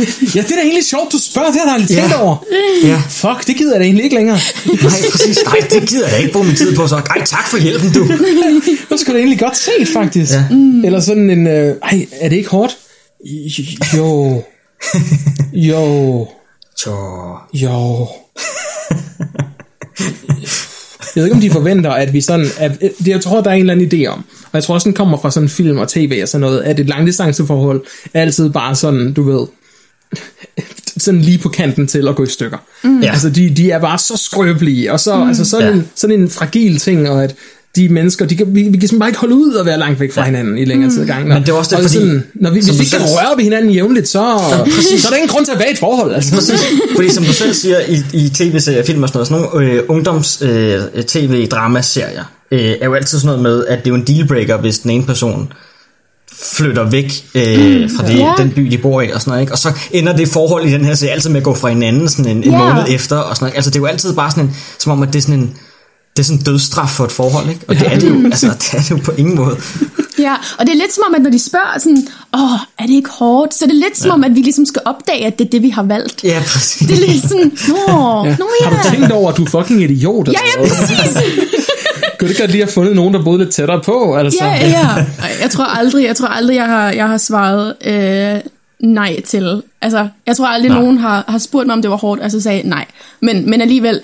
[0.37, 1.51] Ja, det er da egentlig sjovt, du spørger.
[1.51, 2.01] Det har jeg aldrig Ja.
[2.01, 2.37] tænkt over.
[2.85, 4.39] ja, Fuck, det gider jeg da egentlig ikke længere.
[4.67, 5.39] nej, præcis.
[5.47, 6.87] Nej, det gider jeg ikke bruge min tid på.
[6.87, 8.03] Så, ej, tak for hjælpen, du.
[8.91, 10.33] Det skulle da egentlig godt set, faktisk.
[10.33, 10.45] Ja.
[10.51, 10.85] Mm.
[10.85, 11.47] Eller sådan en...
[11.47, 12.79] Øh, ej, er det ikke hårdt?
[13.97, 14.43] Jo.
[15.53, 16.29] Jo.
[16.77, 16.91] Så,
[17.55, 18.09] Jo.
[21.17, 22.47] Jeg ved ikke, om de forventer, at vi sådan...
[22.59, 24.19] At, det, jeg tror, der er en eller anden idé om.
[24.19, 26.81] Og jeg tror også, den kommer fra sådan film og tv og sådan noget, at
[26.81, 27.83] et langdistanceforhold
[28.15, 29.47] er altid bare sådan, du ved...
[30.99, 32.59] sådan lige på kanten til at gå i stykker.
[32.85, 33.01] Mm.
[33.01, 33.11] Ja.
[33.11, 35.29] Altså, de, de er bare så skrøbelige, og så, mm.
[35.29, 35.75] altså, sådan, Ja.
[35.75, 37.35] en, sådan en fragil ting, og at
[37.77, 40.01] de mennesker, de kan, vi, vi kan simpelthen bare ikke holde ud og være langt
[40.01, 41.29] væk fra hinanden i længere tid gang.
[41.29, 43.37] Men det er også det, og fordi- sådan, når vi, hvis vi ikke kan røre
[43.37, 44.39] ved hinanden jævnligt, så,
[44.99, 46.15] så er der ingen grund til at være i et forhold.
[46.15, 46.35] Altså.
[46.35, 46.61] Præcis,
[46.97, 49.83] fordi som du selv siger i, i tv-serier, film og sådan noget, sådan nogle øh,
[49.89, 50.81] ungdoms øh,
[52.53, 54.91] øh, er jo altid sådan noget med, at det er jo en dealbreaker, hvis den
[54.91, 55.53] ene person
[56.57, 58.33] flytter væk øh, fra det, Ja.
[58.39, 59.53] den by, de bor i, og sådan noget, ikke?
[59.53, 62.09] Og så ender det forhold i den her serie altid med at gå fra hinanden
[62.09, 62.59] sådan en, en Ja.
[62.75, 63.57] måned efter, og sådan noget.
[63.57, 65.57] Altså, det er jo altid bare sådan en, som om, at det er sådan en,
[66.17, 67.61] det er sådan en dødsstraf for et forhold, ikke?
[67.69, 69.57] Og det er det jo, altså, det er det jo på ingen måde.
[70.21, 72.91] Ja, og det er lidt som om, at når de spørger sådan, åh, er det
[72.91, 73.55] ikke hårdt?
[73.55, 75.63] Så er det lidt som om, at vi ligesom skal opdage, at det er det,
[75.63, 76.25] vi har valgt.
[76.25, 76.89] Ja, præcis.
[76.89, 78.37] Det er lidt sådan, nå, ja.
[78.39, 78.69] nå ja.
[78.69, 80.29] Har du tænkt over, at du er fucking idiot?
[80.29, 81.19] Ja, ja, præcis.
[82.19, 84.15] Kunne det godt lige have fundet nogen, der boede lidt tættere på?
[84.15, 84.45] Altså?
[84.45, 84.87] Ja, ja.
[85.43, 88.41] Jeg tror aldrig, jeg tror aldrig, jeg har, jeg har svaret øh,
[88.81, 89.63] nej til.
[89.83, 90.81] Altså, jeg tror aldrig, Nej.
[90.81, 92.85] nogen har, har spurgt mig, om det var hårdt, og så sagde nej.
[93.21, 94.01] Men, men alligevel,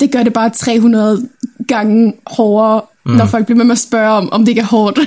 [0.00, 1.28] det gør det bare 300
[1.68, 3.12] gange hårdere, mm.
[3.16, 4.98] når folk bliver med mig at spørge om, om det ikke er hårdt.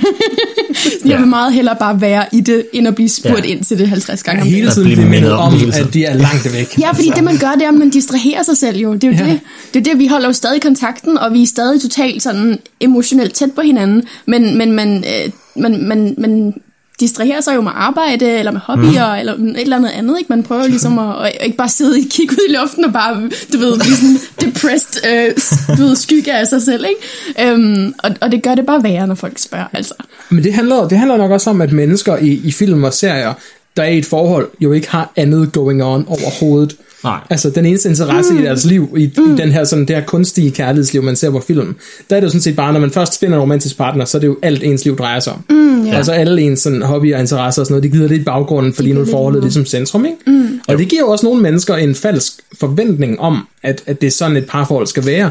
[0.74, 1.18] Så jeg Ja.
[1.18, 3.50] vil meget hellere bare være i det, end at blive spurgt Ja.
[3.50, 4.68] ind til det 50 gange om Hele dagen.
[4.68, 6.78] At tiden blive mindet om det hele at de er langt væk.
[6.80, 8.94] Ja, fordi det man gør, det er, at man distraherer sig selv jo.
[8.94, 9.24] Det er jo Ja.
[9.24, 9.30] ja.
[9.30, 9.40] det.
[9.74, 13.34] Det er det, vi holder jo stadig kontakten, og vi er stadig totalt sådan emotionelt
[13.34, 14.02] tæt på hinanden.
[14.26, 16.54] Men, men man, øh, man, man, man
[17.00, 19.18] distraherer sig jo med arbejde, eller med hobbyer, mm.
[19.20, 20.18] eller et eller andet andet.
[20.18, 20.28] Ikke?
[20.28, 23.14] Man prøver ligesom at, at ikke bare sidde og kigge ud i luften og bare,
[23.52, 26.84] du ved, blive sådan depressed, øh, du ved, skygge af sig selv.
[26.84, 27.50] Ikke?
[27.50, 29.66] Øhm, og, og det gør det bare værre, når folk spørger.
[29.72, 29.94] Altså.
[30.30, 33.34] Men det handler, det handler nok også om, at mennesker i, i film og serier,
[33.76, 36.76] der er i et forhold, jo ikke har andet going on overhovedet.
[37.04, 37.20] Nej.
[37.30, 38.38] Altså den eneste interesse mm.
[38.38, 39.34] i deres liv, i, mm.
[39.34, 41.76] i den her, sådan, det her kunstige kærlighedsliv, man ser på film,
[42.10, 44.18] der er det jo sådan set bare, når man først finder en romantisk partner, så
[44.18, 45.44] er det jo alt ens liv drejer sig om.
[45.50, 45.96] Mm, ja.
[45.96, 48.72] Altså alle ens sådan, hobbyer og interesser og sådan noget, det gider lidt i baggrunden,
[48.72, 50.16] fordi nu er forholdet ligesom centrum, ikke?
[50.26, 50.60] Mm.
[50.68, 54.10] Og det giver jo også nogle mennesker en falsk forventning om, at, at det er
[54.10, 55.30] sådan et parforhold skal være.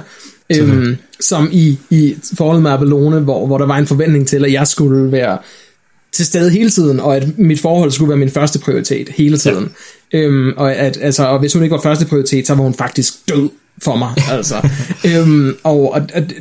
[0.58, 4.54] Øhm, som i, i forholdet med Abelone, hvor, hvor der var en forventning til, at
[4.54, 5.38] jeg skulle være
[6.12, 9.64] til stede hele tiden, og at mit forhold skulle være min første prioritet hele tiden.
[9.64, 9.70] Ja.
[10.14, 13.14] Øhm, og, at, altså, og hvis hun ikke var første prioritet, så var hun faktisk
[13.30, 13.50] død
[13.84, 14.10] for mig.
[14.38, 14.56] altså.
[15.06, 16.34] øhm, og at, at,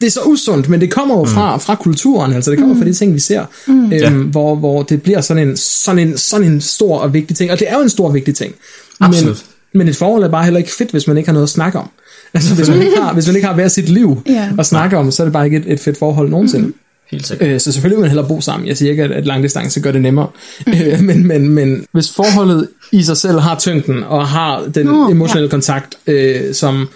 [0.00, 2.84] det er så usundt, men det kommer jo fra, fra kulturen, altså det kommer fra
[2.84, 4.10] de ting, vi ser, øhm, Ja.
[4.10, 7.58] hvor, hvor det bliver sådan en, sådan, en, sådan en stor og vigtig ting, og
[7.58, 8.54] det er jo en stor og vigtig ting.
[9.00, 9.44] Absolut.
[9.72, 11.50] Men, men et forhold er bare heller ikke fedt, hvis man ikke har noget at
[11.50, 11.90] snakke om.
[12.34, 14.48] Altså hvis man ikke har, hvis man ikke har hver sit liv Ja.
[14.58, 16.72] at snakke om, så er det bare ikke et, et fedt forhold nogensinde.
[17.10, 17.48] Helt sikkert.
[17.48, 18.68] Øh, så selvfølgelig vil man hellere bo sammen.
[18.68, 20.28] Jeg siger ikke, at, at langdistance gør det nemmere.
[20.68, 25.10] Øh, men, men, men hvis forholdet i sig selv har tyngden, og har den Nå,
[25.10, 26.88] emotionelle kontakt, øh, som,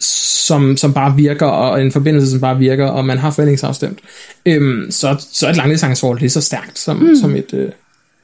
[0.00, 3.98] som, som bare virker, og en forbindelse, som bare virker, og man har forventningsafstemt,
[4.46, 7.16] øh, så, så er et langdistanceforhold lige så stærkt, som, mm.
[7.20, 7.68] som et, øh,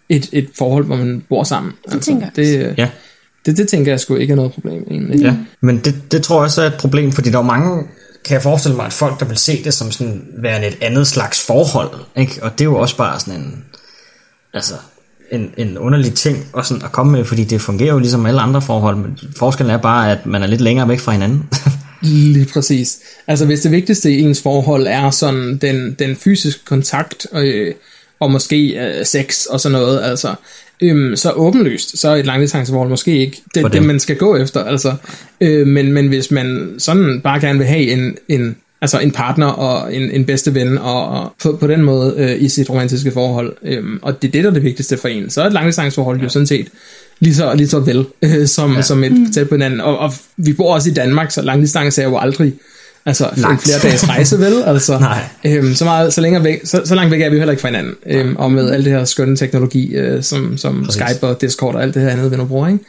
[0.08, 1.72] et, et forhold, hvor man bor sammen.
[1.92, 2.88] Det tænker jeg det, øh, Ja.
[3.46, 5.20] det, det tænker jeg sgu ikke er noget problem, egentlig.
[5.20, 7.82] Ja, men det, det tror jeg også er et problem, fordi der er mange,
[8.24, 11.06] kan jeg forestille mig, at folk, der vil se det som sådan værende et andet
[11.06, 12.38] slags forhold, ikke?
[12.42, 13.64] og det er jo også bare sådan en,
[14.54, 14.74] altså,
[15.32, 18.40] en, en underlig ting og sådan at komme med, fordi det fungerer jo ligesom alle
[18.40, 21.48] andre forhold, men forskellen er bare, at man er lidt længere væk fra hinanden.
[22.34, 22.98] Lige præcis.
[23.26, 27.74] Altså hvis det vigtigste i ens forhold er sådan den, den fysiske kontakt, øh,
[28.20, 30.34] og måske øh, sex og sådan noget, altså,
[30.90, 33.82] øhm, så åbenlyst, så er et langdistanceforhold måske ikke det, det, dem.
[33.82, 34.64] man skal gå efter.
[34.64, 34.94] Altså.
[35.40, 39.46] Øh, men, men hvis man sådan bare gerne vil have en, en, altså en partner
[39.46, 43.10] og en, en bedste ven, og, og på, på den måde øh, i sit romantiske
[43.10, 45.52] forhold, øh, og det er det, der er det vigtigste for en, så er et
[45.52, 46.66] langdistanceforhold jo sådan set
[47.20, 48.82] lige så, lige så vel øh, som, ja.
[48.82, 49.32] som et mm.
[49.32, 49.80] tæt på hinanden.
[49.80, 52.52] Og, og vi bor også i Danmark, så langdistance er jo aldrig
[53.06, 53.62] altså, en Langt.
[53.62, 54.62] flere dages rejse, vel?
[54.66, 55.24] Altså, Nej.
[55.44, 57.60] Øhm, så, meget, så, længere væk, så, så langt væk er vi jo heller ikke
[57.60, 57.94] fra hinanden.
[58.06, 61.02] Øhm, og med al det her skønne teknologi, øh, som, som Præcis.
[61.02, 62.84] Skype og Discord og alt det her andet, vi nu bruger, ikke?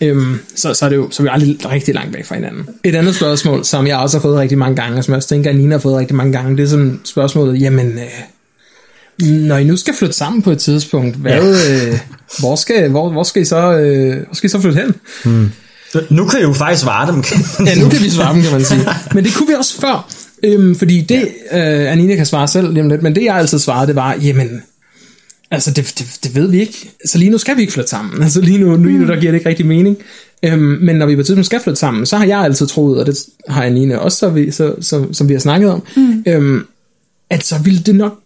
[0.00, 2.68] Øhm, så, så, er det jo, så er vi aldrig rigtig langt væk fra hinanden.
[2.84, 5.28] Et andet spørgsmål, som jeg også har fået rigtig mange gange, og som jeg også
[5.28, 8.36] tænker, at Nina har fået rigtig mange gange, det er sådan spørgsmålet, jamen, øh,
[9.22, 11.88] når I nu skal flytte sammen på et tidspunkt, hvad, ja.
[11.88, 11.98] øh,
[12.38, 14.94] hvor, skal, hvor, hvor, skal I så, øh, hvor skal I så flytte hen?
[16.10, 17.24] nu kan jeg jo faktisk svare dem.
[17.66, 18.80] Ja, nu kan vi svare dem, kan man sige.
[19.16, 20.08] Men det kunne vi også før.
[20.42, 21.20] Øhm, fordi det,
[21.52, 24.14] øh, Anina kan svare selv lige om lidt, men det jeg altid svarede, det var,
[24.22, 24.62] jamen,
[25.50, 26.90] altså det, det, det ved vi ikke.
[27.04, 28.22] Så lige nu skal vi ikke flytte sammen.
[28.22, 29.96] Altså lige nu, lige nu der giver det ikke rigtig mening.
[30.42, 33.06] Øhm, men når vi på tidspunkt skal flytte sammen, så har jeg altid troet, og
[33.06, 33.16] det
[33.48, 36.24] har Anina også, så vi, så, så, som vi har snakket om, mm.
[36.26, 36.64] øhm,
[37.30, 38.18] at så ville det nok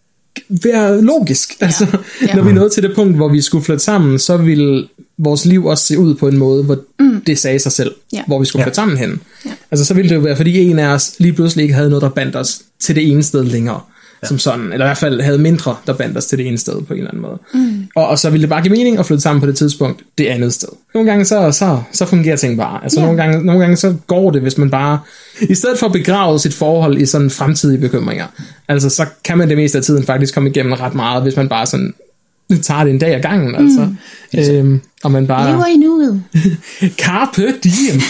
[0.49, 1.57] være logisk.
[1.61, 1.87] Altså,
[2.29, 2.35] Ja.
[2.35, 4.89] når vi nåede til det punkt, hvor vi skulle flytte sammen, så ville
[5.23, 7.21] vores liv også se ud på en måde, hvor mm.
[7.27, 8.23] det sagde sig selv, Ja.
[8.27, 9.21] hvor vi skulle flytte sammen hen.
[9.47, 9.51] Ja.
[9.71, 12.03] Altså, så ville det jo være, fordi en af os lige pludselig ikke havde noget,
[12.03, 13.81] der bandt os til det ene sted længere.
[14.23, 14.29] Ja.
[14.29, 16.83] Som sådan, eller i hvert fald havde mindre, der bandt os til det ene sted
[16.83, 17.39] på en eller anden måde.
[17.55, 17.87] Mm.
[17.95, 20.27] Og, og så ville det bare give mening at flytte sammen på det tidspunkt det
[20.27, 20.69] andet sted.
[20.95, 22.83] Nogle gange så, så, så fungerer ting bare.
[22.83, 23.07] Altså Ja.
[23.07, 24.99] nogle, gange, nogle gange så går det, hvis man bare,
[25.41, 28.27] i stedet for at begrave sit forhold i sådan fremtidige bekymringer,
[28.69, 31.49] altså så kan man det meste af tiden faktisk komme igennem ret meget, hvis man
[31.49, 31.95] bare sådan
[32.59, 33.89] tager det en dag ad gangen, altså.
[34.53, 35.51] Øhm, og man bare...
[35.53, 36.23] Lever i nuet.
[37.03, 38.01] Carpe diem.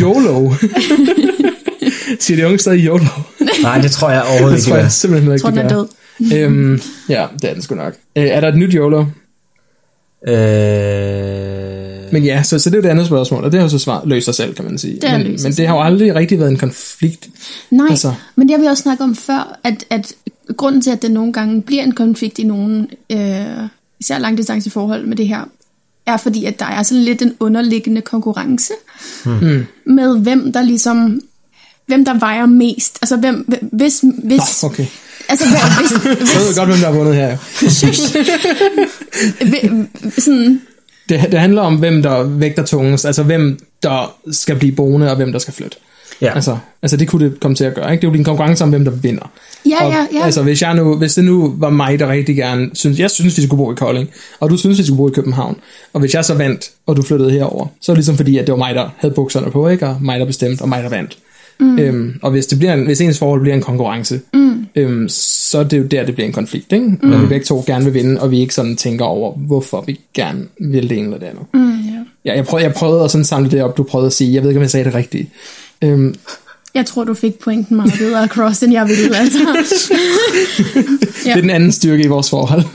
[0.00, 0.52] YOLO.
[2.20, 3.04] Siger de unge stadig YOLO?
[3.62, 4.68] Nej, det tror jeg overhovedet Det ikke.
[4.68, 5.78] tror de jeg simpelthen Jeg tror, ikke, den de er
[6.30, 6.38] død.
[6.38, 7.94] Øhm, ja, det er den sgu nok.
[8.16, 9.04] Øh, er der et nyt YOLO?
[10.28, 13.70] Øh, Men ja, så, så det er jo det andet spørgsmål, og det har jo
[13.70, 14.94] så svar, løst sig selv, kan man sige.
[15.00, 17.28] Det men, men det har jo aldrig rigtig været en konflikt.
[17.70, 18.14] Nej, altså.
[18.36, 20.12] men det har vi også snakket om før, at, at
[20.56, 23.68] grunden til, at det nogle gange bliver en konflikt i nogle, øh,
[24.00, 25.40] især langdistanceforhold med det her,
[26.06, 28.72] er fordi, at der er sådan lidt en underliggende konkurrence
[29.24, 29.66] Hmm.
[29.86, 31.20] med, hvem der ligesom
[31.86, 32.98] hvem der vejer mest.
[33.02, 34.04] Altså, hvem, hvis...
[34.24, 34.86] hvis Nå, okay.
[35.28, 35.90] Altså, hvem- hvis,
[36.32, 37.36] Så ved jeg godt, hvem der har vundet her.
[37.60, 37.72] hvis,
[40.24, 40.60] sådan,
[41.08, 45.16] Det, det handler om, hvem der vægter tungest, altså hvem der skal blive boende, og
[45.16, 45.76] hvem der skal flytte.
[46.22, 46.34] Ja.
[46.34, 48.00] Altså, altså det kunne det komme til at gøre, ikke?
[48.00, 49.30] Det er jo en konkurrence om, hvem der vinder.
[49.66, 50.24] Ja, og, ja, ja.
[50.24, 53.36] Altså, hvis, jeg nu, hvis det nu var mig, der rigtig gerne synes, jeg synes,
[53.36, 55.56] vi skulle bo i Kolding, og du synes, vi skulle bo i København,
[55.92, 58.46] og hvis jeg så vandt, og du flyttede herover, så er det ligesom fordi, at
[58.46, 59.86] det var mig, der havde bukserne på, ikke?
[59.86, 61.18] Og mig, der bestemte, og mig, der vandt.
[61.60, 61.78] Mm.
[61.78, 64.66] Øhm, og hvis, det bliver en, hvis ens forhold bliver en konkurrence, mm.
[64.76, 66.86] øhm, så er det jo der, det bliver en konflikt, ikke?
[66.86, 66.98] Mm.
[67.02, 70.00] Når vi begge to gerne vil vinde, og vi ikke sådan tænker over, hvorfor vi
[70.14, 71.42] gerne vil det ene eller det andet.
[71.54, 71.98] mm, ja.
[72.24, 74.34] Ja, jeg prøvede, jeg prøvede at sådan samle det op, du prøvede at sige.
[74.34, 75.28] Jeg ved ikke, om jeg sagde det rigtigt.
[75.82, 76.14] Øhm,
[76.74, 79.38] Jeg tror, du fik pointen meget bedre across, end jeg ville, altså.
[81.24, 82.62] Det er den anden styrke i vores forhold.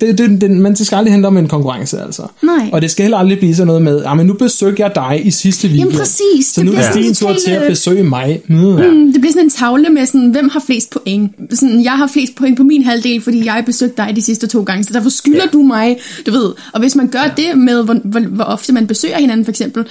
[0.00, 2.22] det, det, det, men det skal aldrig handle om en konkurrence, altså.
[2.42, 2.70] Nej.
[2.72, 5.22] Og det skal heller aldrig blive sådan noget med, ah, men nu besøgte jeg dig
[5.24, 5.92] i sidste weekend.
[5.92, 6.46] præcis.
[6.46, 8.40] Så nu er det din tur til at besøge mig.
[8.46, 8.56] Mm.
[8.56, 11.32] Mm, det bliver sådan en tavle med, sådan, hvem har flest point.
[11.52, 14.62] Sådan, jeg har flest point på min halvdel, fordi jeg besøgte dig de sidste to
[14.62, 15.50] gange, så derfor skylder ja.
[15.52, 16.52] du mig, du ved.
[16.72, 19.84] Og hvis man gør det med, hvor, hvor, hvor ofte man besøger hinanden, for eksempel,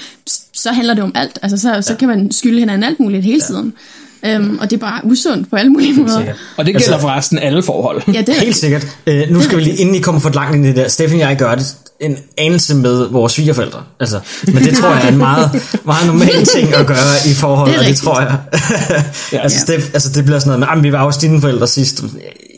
[0.63, 1.39] så handler det om alt.
[1.41, 3.73] Altså, så, så kan man skylde hinanden alt muligt hele tiden.
[4.37, 6.17] Um, og det er bare usundt på alle mulige måder.
[6.17, 6.35] sikkert.
[6.57, 8.01] Og det gælder forresten alle forhold.
[8.13, 8.87] Ja, det er Helt sikkert.
[9.07, 11.21] Øh, nu skal vi lige, inden I kommer for langt ind i det der, Steffen
[11.21, 13.83] og jeg gør det en anelse med vores svigerforældre.
[13.99, 15.49] Altså, men det tror jeg er en meget,
[15.85, 16.97] meget normal ting at gøre
[17.31, 18.03] i forhold, Det er og det rigtigt.
[18.03, 18.37] tror jeg.
[19.43, 21.67] altså, det, altså, det bliver sådan noget med, "Ah, men vi var hos dine forældre
[21.67, 22.03] sidst.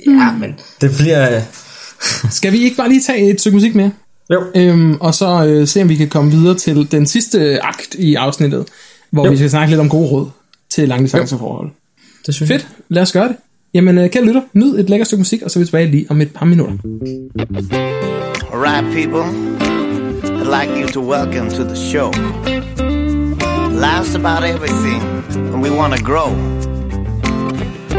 [0.08, 0.40] Ja, Mm.
[0.40, 0.50] men
[0.82, 1.36] det bliver...
[1.36, 1.42] øh,
[2.32, 3.92] Skal vi ikke bare lige tage et stykke musik mere?
[4.34, 7.96] Jo, Øhm, og så øh, se, om vi kan komme videre til den sidste akt
[8.00, 8.66] i afsnittet,
[9.12, 9.32] hvor Jo.
[9.32, 10.28] vi skal snakke lidt om gode råd
[10.70, 11.70] til langdistanceforhold.
[12.26, 13.36] det synes Fedt, lad os gøre det.
[13.74, 16.06] Jamen, øh, kære lytter, nyd et lækkert stykke musik, og så er vi tilbage lige
[16.10, 16.74] om et par minutter.
[18.54, 19.24] Alright, people,
[20.40, 22.12] I'd like you to welcome to the show.
[23.86, 25.02] Life's about everything,
[25.54, 26.30] and we want to grow.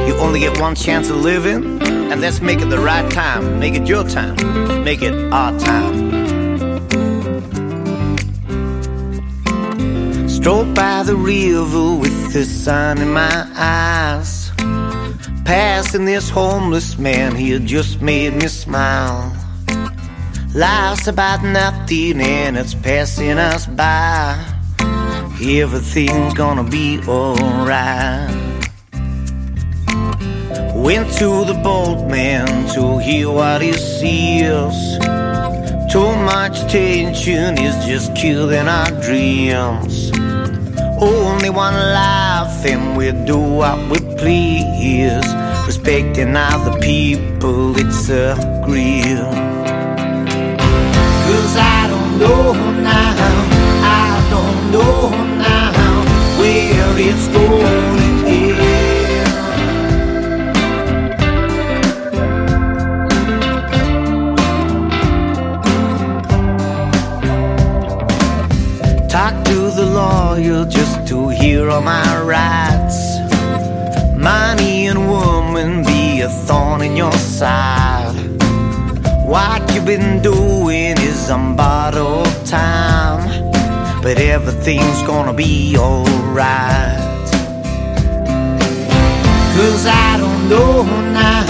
[0.08, 1.64] You only get one chance of living,
[2.12, 3.58] and let's make it the right time.
[3.60, 4.34] Make it your time,
[4.84, 6.15] make it our time.
[10.46, 14.52] Stroll by the river with the sun in my eyes.
[15.44, 19.34] Passing this homeless man, he just made me smile.
[20.54, 24.38] Life's about nothing and it's passing us by.
[25.42, 28.30] Everything's gonna be alright.
[30.76, 34.78] Went to the boatman to hear what he sees.
[35.90, 40.12] Too much tension is just killing our dreams.
[40.98, 45.26] Only one life and we do what we please.
[45.66, 49.30] Respecting other people, it's a grill.
[51.26, 53.14] Cause I don't know now,
[53.82, 57.95] I don't know now where it's going
[69.76, 72.98] the lawyer just to hear all my rights.
[74.16, 78.14] Money and woman be a thorn in your side.
[79.26, 83.52] What you've been doing is on borrowed time,
[84.02, 87.28] but everything's gonna be alright.
[89.56, 91.44] Cause I don't know now,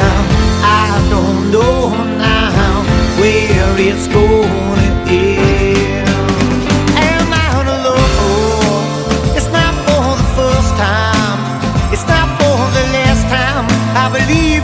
[0.82, 4.75] I don't know now where it's gonna
[13.98, 14.55] I believe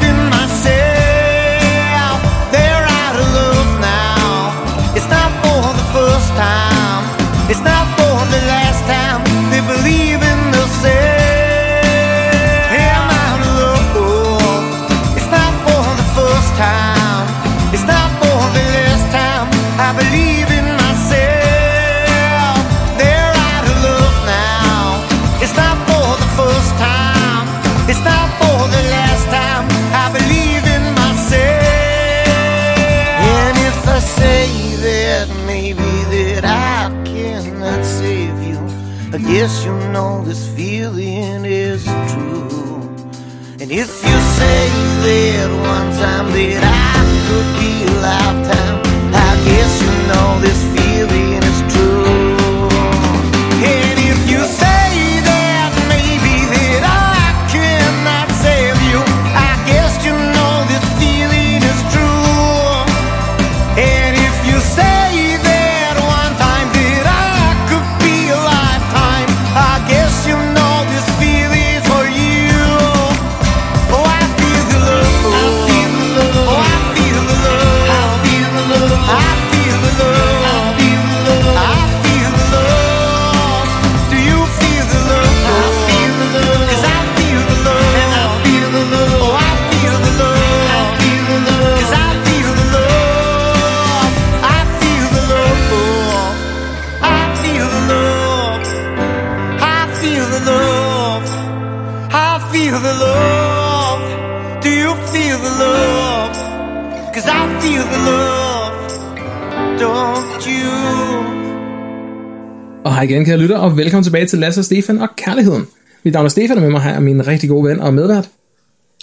[112.85, 115.67] Og hej igen, kære lytter, og velkommen tilbage til Lasse og Stefan og Kærligheden.
[116.03, 118.29] Mit navn er Stefan, og med mig her er min rigtig gode ven og medvært.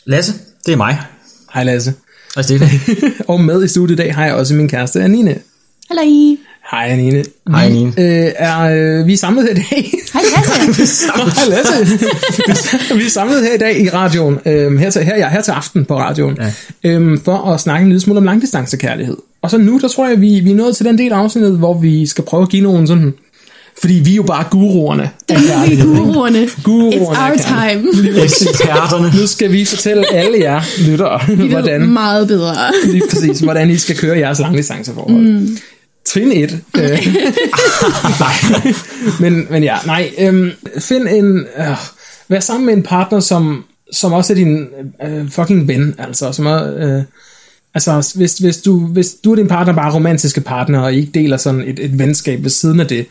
[0.06, 0.34] Lasse,
[0.66, 0.98] det er mig.
[1.54, 1.94] Hej Lasse.
[2.36, 2.70] Og Stefan.
[3.28, 5.36] og med i studiet i dag har jeg også min kæreste Anine.
[5.90, 6.40] Hallo I.
[6.72, 7.24] Hej Anine.
[7.50, 7.94] Hej, Vi, Anine.
[7.98, 9.92] Øh, er, øh, vi er samlet her i dag.
[10.14, 10.22] Hej
[10.68, 11.06] Lasse.
[11.40, 12.96] Hej Lasse.
[13.00, 15.52] vi er samlet her i dag i radioen, øhm, her, til, her, ja, her til
[15.52, 16.54] aften på radioen, ja.
[16.84, 19.18] øhm, for at snakke en lille smule om langdistancekærlighed.
[19.42, 21.58] Og så nu, der tror jeg, vi, vi er nået til den del af afsnittet,
[21.58, 23.14] hvor vi skal prøve at give nogen sådan...
[23.82, 25.84] Fordi vi er jo bare guruerne er vi ikke?
[25.84, 26.50] guruerne.
[26.64, 28.24] Guruerne It's our time.
[28.24, 29.22] Eksperterne.
[29.22, 32.56] Nu skal vi fortælle alle jer lyttere, Vi hvordan, meget bedre.
[32.86, 35.22] lige præcis, hvordan I skal køre jeres langdistanceforhold.
[35.22, 35.58] Mm.
[36.06, 36.60] Trin 1.
[36.78, 36.84] Øh,
[38.20, 38.74] nej.
[39.20, 40.12] men, men ja, nej.
[40.20, 41.38] Øhm, find en...
[41.38, 41.76] Øh,
[42.30, 43.64] vær sammen med en partner, som,
[43.94, 44.68] som også er din
[45.06, 45.96] øh, fucking ven.
[45.98, 46.78] Altså, som er...
[46.78, 47.04] Øh,
[47.74, 50.98] altså, hvis, hvis, du, hvis du og din partner bare er romantiske partner, og I
[50.98, 53.06] ikke deler sådan et, et venskab ved siden af det,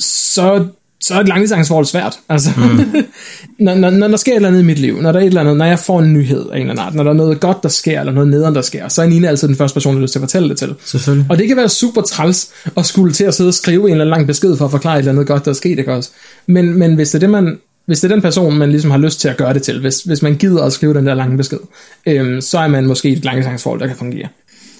[0.00, 0.66] så
[1.02, 2.18] så er et langdistanceforhold svært.
[2.28, 3.04] Altså, mm.
[3.64, 5.26] når, når, når der sker et eller andet i mit liv, når der er et
[5.26, 7.14] eller andet, når jeg får en nyhed af en eller anden art, når der er
[7.14, 9.74] noget godt, der sker, eller noget nederen, der sker, så er Nina altid den første
[9.74, 10.74] person, der har lyst til at fortælle det til.
[10.84, 11.26] Selvfølgelig.
[11.30, 14.04] Og det kan være super træls at skulle til at sidde og skrive en eller
[14.04, 16.10] anden lang besked for at forklare et eller andet godt, der er sket, ikke også?
[16.46, 18.98] Men, men hvis det er det, man, hvis det er den person, man ligesom har
[18.98, 21.36] lyst til at gøre det til, hvis, hvis man gider at skrive den der lange
[21.36, 21.58] besked,
[22.06, 24.28] øhm, så er man måske et langdistanceforhold, der kan fungere.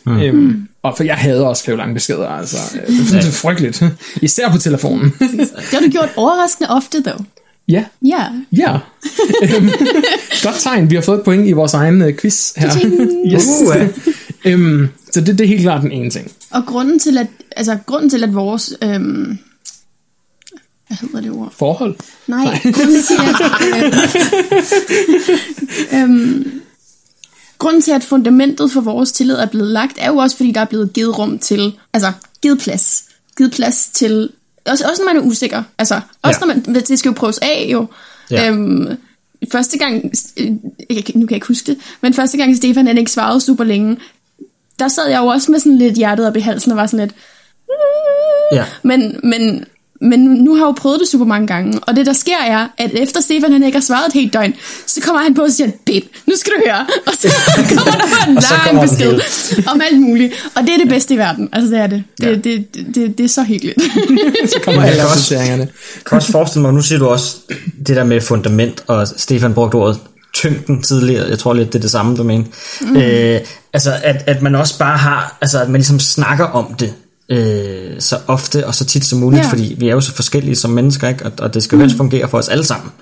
[0.07, 0.21] Mm.
[0.21, 2.57] Øhm, og for jeg hader at skrive lange beskeder, altså.
[2.89, 3.83] Øh, Det er frygteligt.
[4.23, 5.15] Især på telefonen.
[5.21, 7.25] Det har du gjort overraskende ofte, dog.
[7.69, 8.25] ja, Ja.
[8.57, 8.79] ja.
[9.43, 9.69] Øhm,
[10.43, 12.71] Godt tegn, vi har fået et point i vores egen øh, quiz her.
[13.35, 13.47] yes.
[13.47, 13.89] Uh, ja.
[14.51, 16.31] øhm, så det, det er helt klart den ene ting.
[16.51, 17.27] Og grunden til, at,
[17.57, 18.75] altså, grunden til, at vores...
[18.83, 19.39] Øhm,
[20.89, 21.53] hvad hedder det ord?
[21.59, 21.97] Forhold.
[22.27, 23.35] Nej, grunden til, at...
[25.93, 26.60] Øh, øhm,
[27.61, 30.61] grunden til, at fundamentet for vores tillid er blevet lagt, er jo også, fordi der
[30.61, 31.73] er blevet givet rum til...
[31.93, 33.05] Altså, givet plads.
[33.37, 34.31] Givet plads til...
[34.67, 35.63] Også, også når man er usikker.
[35.79, 36.47] Altså, også Ja.
[36.47, 36.75] når man...
[36.75, 37.87] Det skal jo prøves af, jo.
[38.31, 38.49] Ja.
[38.51, 38.89] Øhm,
[39.53, 40.13] første gang...
[40.91, 41.79] Jeg, nu kan jeg ikke huske det.
[42.01, 43.97] Men første gang Stefan han ikke svarede super længe,
[44.79, 47.07] der sad jeg jo også med sådan lidt hjertet op i halsen og var sådan
[47.07, 47.17] lidt...
[48.53, 48.65] Ja.
[48.83, 49.65] Men, men,
[50.01, 52.69] men nu har jeg jo prøvet det super mange gange, og det der sker er,
[52.79, 54.55] at efter Stefan han ikke har svaret et helt døgn,
[54.87, 56.87] så kommer han på og siger, babe, nu skal du høre.
[57.07, 57.29] Og så
[57.69, 58.39] kommer der bare en
[58.75, 59.21] lang besked
[59.67, 60.51] om alt muligt.
[60.57, 61.49] Og det er det bedste i verden.
[61.53, 62.05] Altså det er det.
[62.21, 62.35] Det, Ja.
[62.35, 63.83] det, det, det, det er så hyggeligt.
[64.53, 65.03] Så kommer Jeg alle.
[65.59, 65.69] Jeg
[66.07, 67.37] kan også forestille mig, nu siger du også
[67.87, 69.99] det der med fundament, og Stefan brugte ordet
[70.35, 72.45] tyngden tidligere, jeg tror lidt, det er det samme, du mener.
[72.81, 72.97] Mm.
[72.97, 73.41] Øh,
[73.73, 76.95] altså, at, at man også bare har, altså at man ligesom snakker om det,
[77.31, 79.49] øh, så ofte og så tit som muligt, Ja.
[79.51, 81.25] fordi vi er jo så forskellige som mennesker, ikke?
[81.27, 82.93] Og, og det skal jo helst fungere for os alle sammen.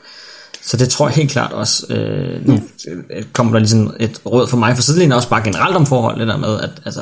[0.62, 3.22] Så det tror jeg helt klart også, øh, nu ja.
[3.32, 6.28] kommer der ligesom et råd for mig for sidelinjen, også bare generelt om forhold, det
[6.28, 7.00] der med, at, altså,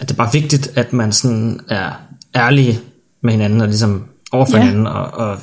[0.00, 1.90] at det er bare vigtigt, at man sådan er
[2.36, 2.80] ærlig
[3.22, 4.58] med hinanden, og ligesom overfor Ja.
[4.58, 4.64] ja.
[4.68, 5.38] hinanden, og, og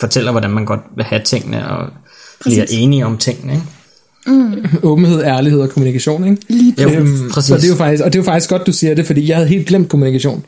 [0.00, 1.88] fortæller, hvordan man godt vil have tingene, og
[2.40, 2.78] bliver Præcis.
[2.78, 3.64] enige om tingene, ikke?
[4.82, 6.42] Åbenhed, ærlighed og kommunikation, ikke?
[6.48, 7.48] Lige Jo, Øhm, præcis.
[7.48, 9.28] så det er jo faktisk, og det er jo faktisk godt, du siger det, fordi
[9.28, 10.44] jeg havde helt glemt kommunikation.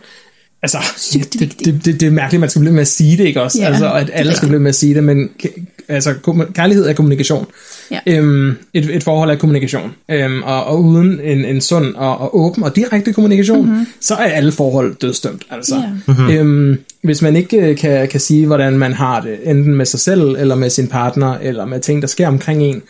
[0.63, 0.79] Altså,
[1.13, 1.65] det, vigtigt.
[1.65, 3.59] det, det, det er mærkeligt, at man skal blive med at sige det, ikke også?
[3.61, 5.31] Ja, altså, at det alle skal blive med at sige det, men
[5.89, 6.15] altså,
[6.55, 7.47] kærlighed er kommunikation.
[7.91, 7.99] Ja.
[8.07, 9.91] Øhm, et, et forhold er kommunikation.
[10.11, 13.87] Øhm, og, og uden en, en sund og, og åben og direkte kommunikation, mm-hmm.
[14.01, 15.43] så er alle forhold dødstømt.
[15.51, 15.75] Altså.
[15.75, 16.13] Ja.
[16.13, 16.31] Mm-hmm.
[16.31, 20.01] Øhm, hvis man ikke øh, kan, kan sige, hvordan man har det, enten med sig
[20.01, 22.83] selv, eller med sin partner, eller med ting, der sker omkring en,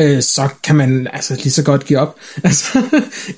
[0.00, 2.16] øh, så kan man altså lige så godt give op.
[2.44, 2.82] Altså,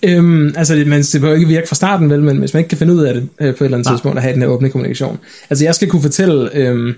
[0.02, 2.68] øhm, altså det, man, det behøver ikke virke fra starten, vel, men hvis man ikke
[2.68, 4.48] kan finde ud af det øh, på et eller andet tidspunkt, at have den her
[4.48, 5.18] åbne kommunikation.
[5.50, 6.50] Altså jeg skal kunne fortælle...
[6.54, 6.94] Øhm,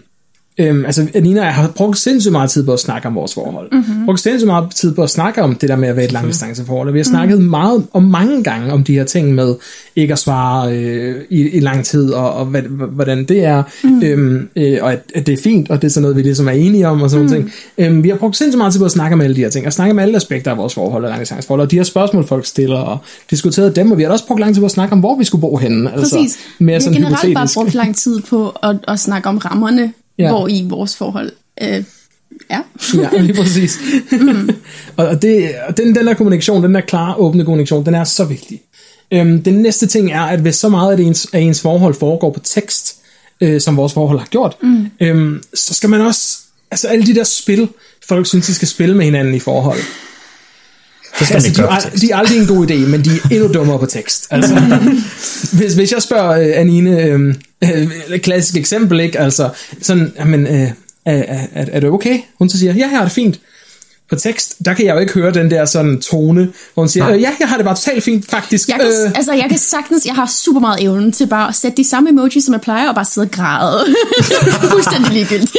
[0.60, 3.34] Øhm, altså, Nina og jeg har brugt sindssygt meget tid på at snakke om vores
[3.34, 3.72] forhold.
[3.72, 4.04] Mm-hmm.
[4.04, 6.88] Brugt sindssygt meget tid på at snakke om det der med at være et langdistanceforhold.
[6.88, 9.54] Og vi har snakket meget og mange gange om de her ting med
[9.96, 14.02] ikke at svare øh, i, i lang tid, og, og hvad, hvordan det er, mm.
[14.02, 16.48] øhm, øh, og at, at det er fint, og det er sådan noget, vi ligesom
[16.48, 17.32] er enige om, og sådan mm.
[17.32, 17.52] ting.
[17.78, 19.66] Øhm, vi har brugt sindssygt meget tid på at snakke om alle de her ting,
[19.66, 22.46] og snakke om alle aspekter af vores forhold og langdistanceforhold, og de her spørgsmål, folk
[22.46, 22.98] stiller, og
[23.30, 25.24] diskuteret dem, og vi har også brugt lang tid på at snakke om, hvor vi
[25.24, 25.92] skulle bo henne.
[25.92, 26.38] Altså, Præcis.
[26.58, 30.24] mere vi har generelt bare brugt lang tid på at, at snakke om rammerne, Ja.
[30.24, 30.30] ja.
[30.30, 31.84] hvor i vores forhold øh,
[32.50, 32.62] er.
[32.94, 33.78] Ja, lige præcis.
[34.12, 34.50] Mm.
[34.96, 38.24] og det, og den, den der kommunikation, den der klare, åbne kommunikation, den er så
[38.24, 38.60] vigtig.
[39.12, 41.94] Øhm, den næste ting er, at hvis så meget af, det ens, af ens forhold
[41.94, 42.96] foregår på tekst,
[43.40, 44.86] øh, som vores forhold har gjort, mm.
[45.00, 46.38] øhm, så skal man også,
[46.70, 47.68] altså alle de der spil,
[48.08, 49.80] folk synes, de skal spille med hinanden i forhold.
[51.18, 53.28] Det skal Altså, de, ikke er, de er aldrig en god idé, men de er
[53.30, 54.26] endnu dummere på tekst.
[54.30, 54.54] Altså,
[55.58, 59.18] hvis, hvis jeg spørger øh, Anine, øh, øh, klassisk eksempel, ikke?
[59.20, 59.50] Altså,
[59.82, 60.70] sådan, jamen, øh,
[61.04, 62.18] er, er, er, det okay?
[62.38, 63.40] Hun så siger, ja, her er det fint.
[64.10, 67.08] på tekst, der kan jeg jo ikke høre den der sådan tone, hvor hun siger,
[67.08, 68.68] øh, ja, jeg har det bare totalt fint, faktisk.
[68.68, 71.54] Jeg kan, øh, altså, jeg kan sagtens, jeg har super meget evnen til bare at
[71.54, 73.84] sætte de samme emojis, som jeg plejer, og bare sidde og græde.
[74.72, 75.56] Fuldstændig ligegyldigt.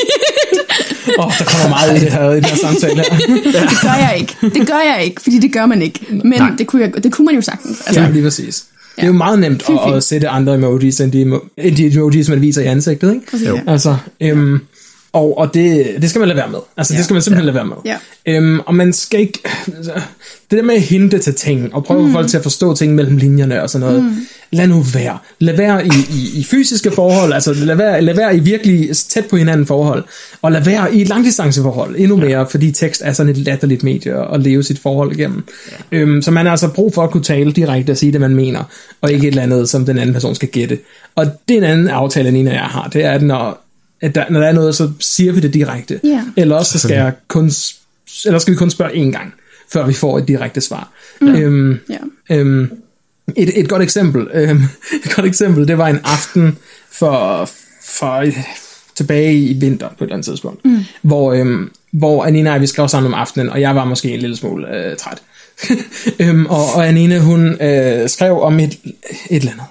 [1.19, 3.17] Åh, der kommer meget i det her, i den her samtale her.
[3.69, 4.35] det gør jeg ikke.
[4.59, 5.99] Det gør jeg ikke, fordi det gør man ikke.
[6.23, 7.81] Men det kunne, jeg, det kunne man jo sagtens.
[7.85, 8.63] Altså, Ja, lige præcis.
[9.01, 9.95] Det er jo meget nemt Fy, at, fy.
[9.95, 11.21] at sætte andre emojis end de,
[11.57, 13.25] end de emojis, man viser i ansigtet, ikke?
[13.31, 13.61] Præcis, ja.
[13.67, 14.59] Altså, øhm,
[15.13, 16.59] og, og det, det skal man lade være med.
[16.77, 17.75] Altså, det skal man simpelthen lade være med.
[17.85, 17.97] Ja.
[18.25, 19.39] Øhm, og man skal ikke...
[19.77, 19.91] Altså,
[20.51, 22.13] det der med at hinte til ting, og prøve mm.
[22.13, 24.15] folk til at forstå ting mellem linjerne og sådan noget, mm.
[24.51, 25.17] Lad nu være.
[25.39, 29.25] Lad være i, i, i fysiske forhold, altså lad være, lad være i virkelig tæt
[29.25, 30.03] på hinanden forhold,
[30.41, 34.33] og lad være i et langdistanceforhold endnu mere, fordi tekst er sådan et latterligt medie
[34.33, 35.43] at leve sit forhold igennem.
[35.91, 35.97] Ja.
[35.97, 38.35] Øhm, så man har altså brug for at kunne tale direkte og sige det, man
[38.35, 38.63] mener,
[39.01, 40.79] og ikke et eller andet, som den anden person skal gætte.
[41.15, 43.65] Og det er en anden aftale, Nina og jeg har, det er, at når,
[44.01, 45.99] at der, når der er noget, så siger vi det direkte.
[46.03, 46.21] Ja.
[46.37, 47.51] Eller også så skal, jeg kun,
[48.25, 49.33] eller skal vi kun spørge én gang,
[49.73, 50.91] før vi får et direkte svar.
[51.21, 51.35] Mm.
[51.35, 52.35] Øhm, Ja.
[52.35, 52.71] øhm,
[53.35, 54.61] et, et godt eksempel, øhm,
[55.05, 56.57] et godt eksempel, det var en aften
[56.91, 57.49] for,
[57.83, 58.25] for
[58.95, 60.79] tilbage i vinter på et eller andet tidspunkt, mm.
[61.01, 64.13] hvor, øhm, hvor Anina og jeg, vi skrev sammen om aftenen, og jeg var måske
[64.13, 65.21] en lille smule øh, træt.
[66.21, 68.77] øhm, og, og Anina, hun øh, skrev om et,
[69.29, 69.65] et eller andet.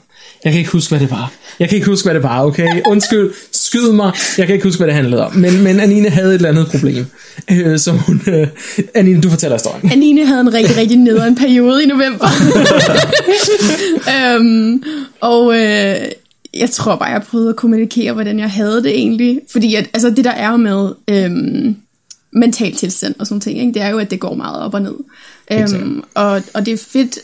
[0.44, 1.32] Jeg kan ikke huske, hvad det var.
[1.58, 2.80] Jeg kan ikke huske, hvad det var, okay?
[2.86, 4.12] Undskyld, skyd mig.
[4.38, 5.36] Jeg kan ikke huske, hvad det handlede om.
[5.36, 7.06] Men, men Anine havde et eller andet problem.
[7.50, 8.22] Øh, som hun...
[8.26, 8.46] Øh,
[8.94, 9.92] Anine, du fortæller historien.
[9.92, 12.28] Anine havde en rigtig, rigtig nederen periode i november.
[14.16, 14.82] øhm,
[15.20, 15.96] og øh,
[16.54, 19.40] jeg tror bare, jeg prøvede at kommunikere, hvordan jeg havde det egentlig.
[19.52, 21.76] Fordi at, altså, det der er med øhm,
[22.32, 23.72] mental tilstand og sådan ting, ikke?
[23.72, 24.94] det er jo, at det går meget op og ned.
[25.52, 27.18] Øhm, og, og det er fedt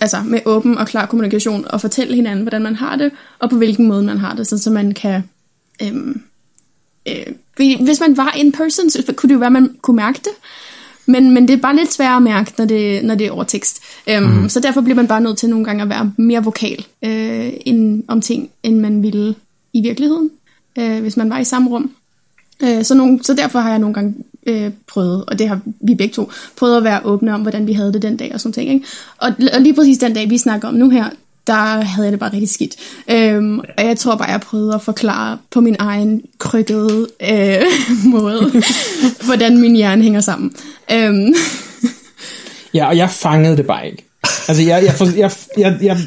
[0.00, 3.56] altså, med åben og klar kommunikation at fortælle hinanden, hvordan man har det, og på
[3.56, 5.22] hvilken måde man har det, sådan, så man kan...
[5.82, 6.22] Øhm,
[7.08, 7.26] øh,
[7.80, 10.32] hvis man var in person, så kunne det jo være, at man kunne mærke det.
[11.06, 13.44] Men, men det er bare lidt sværere at mærke, når det, når det er over
[13.44, 13.82] tekst.
[14.16, 14.48] Um, mm.
[14.48, 18.04] Så derfor bliver man bare nødt til nogle gange at være mere vokal øh, end,
[18.08, 19.34] om ting, end man ville
[19.72, 20.30] i virkeligheden,
[20.78, 21.90] øh, hvis man var i samme rum.
[22.62, 24.14] Øh, så, nogle, så derfor har jeg nogle gange
[24.46, 27.72] øh, prøvet, og det har vi begge to, prøvet at være åbne om, hvordan vi
[27.72, 28.70] havde det den dag og sådan ting.
[28.70, 28.86] Ikke?
[29.18, 31.04] Og, og lige præcis den dag, vi snakker om nu her,
[31.46, 32.76] der havde jeg det bare rigtig skidt.
[33.10, 37.62] Øhm, og jeg tror bare, jeg prøvede at forklare på min egen krykkede øh,
[38.14, 38.62] måde,
[39.24, 40.52] hvordan min hjerne hænger sammen.
[40.92, 41.34] Øhm,
[42.74, 44.04] Ja, og jeg fangede det bare ikke.
[44.48, 45.98] Altså, jeg, jeg, for, jeg, jeg, jeg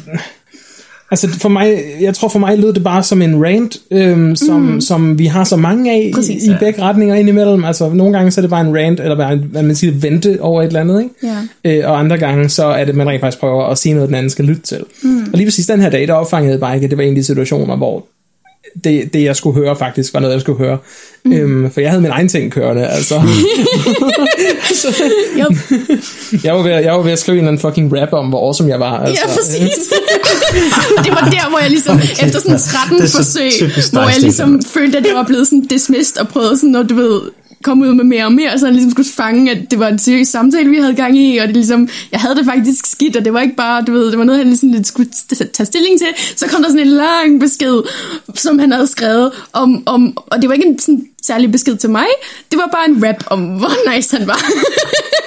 [1.11, 4.61] Altså for mig, jeg tror for mig lød det bare som en rant, øhm, som,
[4.61, 4.81] mm.
[4.81, 6.43] som vi har så mange af Præcis.
[6.43, 7.63] i, i begge retninger indimellem.
[7.63, 9.93] Altså nogle gange så er det bare en rant, eller bare en, hvad man siger,
[9.93, 11.15] vente over et eller andet, ikke?
[11.63, 11.79] Ja.
[11.79, 14.15] Øh, og andre gange så er det, man rent faktisk prøver at sige noget, den
[14.15, 14.83] anden skal lytte til.
[15.03, 15.19] Mm.
[15.19, 17.09] Og lige præcis den her dag, der opfangede jeg bare ikke, at det var en
[17.09, 18.05] af de situationer, hvor
[18.83, 20.77] det, det jeg skulle høre faktisk var noget, jeg skulle høre.
[21.25, 21.33] Mm.
[21.33, 23.15] Øhm, for jeg havde min egen ting kørende, altså.
[25.39, 25.45] jo,
[26.43, 28.47] jeg, var ved, jeg var ved at skrive en eller anden fucking rap om, hvor
[28.47, 28.99] awesome jeg var.
[28.99, 29.23] Altså.
[29.27, 29.93] ja, præcis.
[31.05, 32.25] det var der, hvor jeg ligesom, okay.
[32.25, 33.51] efter sådan 13 Det er så forsøg,
[33.91, 36.95] hvor jeg ligesom følte, at jeg var blevet sådan dismissed, og prøvede sådan, at du
[36.95, 37.21] ved,
[37.63, 39.99] kom ud med mere og mere, så jeg ligesom skulle fange, at det var en
[39.99, 43.25] seriøs samtale, vi havde gang i, og det ligesom, jeg havde det faktisk skidt, og
[43.25, 45.09] det var ikke bare, du ved, det var noget, han ligesom lidt skulle
[45.53, 47.81] tage stilling til, så kom der sådan en lang besked,
[48.35, 51.89] som han havde skrevet, om, om og det var ikke en sådan særlig besked til
[51.89, 52.07] mig,
[52.51, 54.41] det var bare en rap om, hvor nice han var.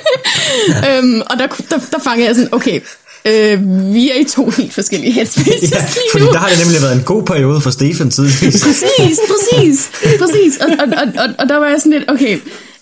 [0.89, 2.81] øhm, og der, der, der fangede jeg sådan, okay,
[3.27, 6.31] øh, vi er i to helt forskellige headspaces Ja, lige fordi nu.
[6.33, 8.63] der har det nemlig været en god periode for Stefan tidligvis.
[8.65, 10.57] Præcis, præcis, præcis.
[10.61, 12.39] Og, og, og, og, og der var jeg sådan lidt, okay,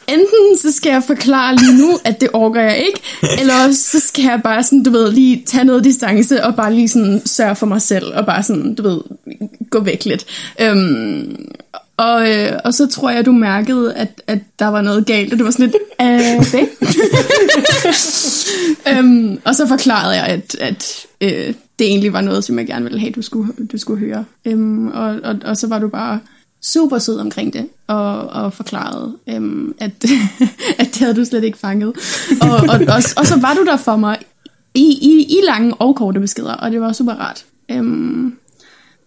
[0.09, 3.01] enten så skal jeg forklare lige nu, at det orker jeg ikke,
[3.41, 6.75] eller også så skal jeg bare sådan, du ved, lige tage noget distance og bare
[6.75, 8.99] lige sådan sørge for mig selv, og bare sådan, du ved,
[9.71, 10.25] gå væk lidt.
[10.61, 11.37] Øhm,
[11.97, 15.39] og, øh, og så tror jeg, du mærkede, at, at der var noget galt, og
[15.39, 16.71] det var sådan lidt, øh, babe?
[18.99, 22.85] øhm, og så forklarede jeg, at, at øh, det egentlig var noget, som jeg gerne
[22.85, 24.25] ville have, du skulle, du skulle høre.
[24.45, 26.21] Øhm, og, og, og så var du bare
[26.63, 29.91] super sød omkring det, og, og forklarede, øhm, at,
[30.79, 31.93] at det havde du slet ikke fanget.
[32.41, 34.19] Og, og, og, og så var du der for mig
[34.75, 37.45] i, i, i lange og korte beskeder, og det var super rart.
[37.71, 38.37] Øhm,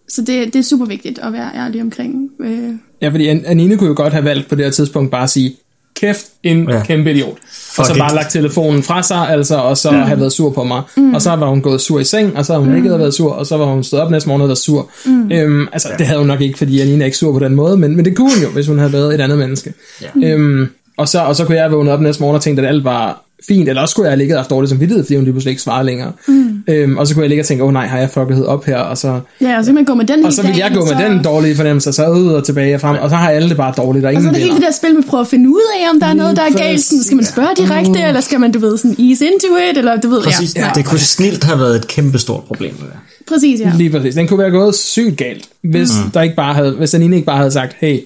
[0.08, 2.30] så det, det er super vigtigt at være ærlig omkring.
[2.40, 2.68] Øh,
[3.02, 5.30] Ja, fordi An- Anine kunne jo godt have valgt på det her tidspunkt bare at
[5.30, 5.54] sige,
[6.00, 6.76] kæft, en Ja.
[6.76, 6.82] ja.
[6.84, 7.36] kæmpe idiot.
[7.78, 7.98] og så it.
[7.98, 9.96] bare lagt telefonen fra sig, altså, og så mm.
[9.96, 10.82] have været sur på mig.
[10.96, 11.14] Mm.
[11.14, 12.76] Og så var hun gået sur i seng, og så har hun mm.
[12.76, 14.90] ikke været sur, og så var hun stået op næste morgen og været sur.
[15.06, 15.32] Mm.
[15.32, 17.76] Øhm, altså, det havde hun nok ikke, fordi Anine er ikke sur på den måde,
[17.76, 19.74] men, men det kunne hun jo, hvis hun havde været et andet menneske.
[20.02, 20.28] Ja.
[20.32, 22.84] Øhm, og, så, og så kunne jeg vågne op næste morgen og tænke, at alt
[22.84, 25.24] var fint, eller også skulle jeg have ligget og haft dårligt som vidtighed, fordi hun
[25.24, 26.12] lige pludselig ikke svarede længere.
[26.28, 26.62] Mm.
[26.68, 28.64] Øhm, og så kunne jeg ligge og tænke, åh oh, nej, har jeg fucket op
[28.64, 28.78] her?
[28.78, 30.84] Og så, Ja, og så kan man gå med den og så vil jeg gå
[30.84, 33.56] med den dårlige fornemmelse, så ud og tilbage og frem, og så har alle det
[33.56, 35.20] bare dårligt, og Og så ingen er det hele det der spil med at prøve
[35.20, 36.80] at finde ud af, om der er noget, der er galt.
[36.80, 40.00] Sådan, skal man spørge direkte, eller skal man, du ved, sådan ease into it, eller
[40.00, 40.66] du ved, Præcis, ja.
[40.66, 40.70] ja.
[40.74, 42.74] det kunne snilt have været et kæmpe stort problem.
[42.74, 42.98] Det der.
[43.28, 43.72] Præcis, ja.
[43.76, 44.14] Lige præcis.
[44.14, 46.10] Den kunne være gået sygt galt, hvis, mm.
[46.10, 48.00] der ikke bare havde, hvis den ene ikke bare havde sagt, hey,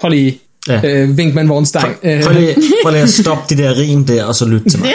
[0.00, 0.80] prøv lige, Ja.
[0.84, 1.96] øh, vink med en vognstang.
[2.02, 4.78] Øh, Prøv lige, prøv lige at stoppe de der rim der, og så lyt til
[4.80, 4.92] mig.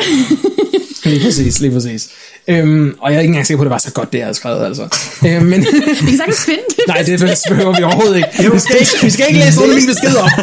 [1.05, 2.07] lige præcis, lige præcis.
[2.47, 4.25] Øhm, og jeg er ikke engang sikker på, at det var så godt, det jeg
[4.25, 4.87] havde skrevet, altså.
[5.27, 6.77] øhm, men, Vi kan sagtens finde det.
[6.87, 8.51] nej, det behøver vi overhovedet ikke.
[8.53, 10.29] Vi skal ikke, vi skal ikke læse under min besked op.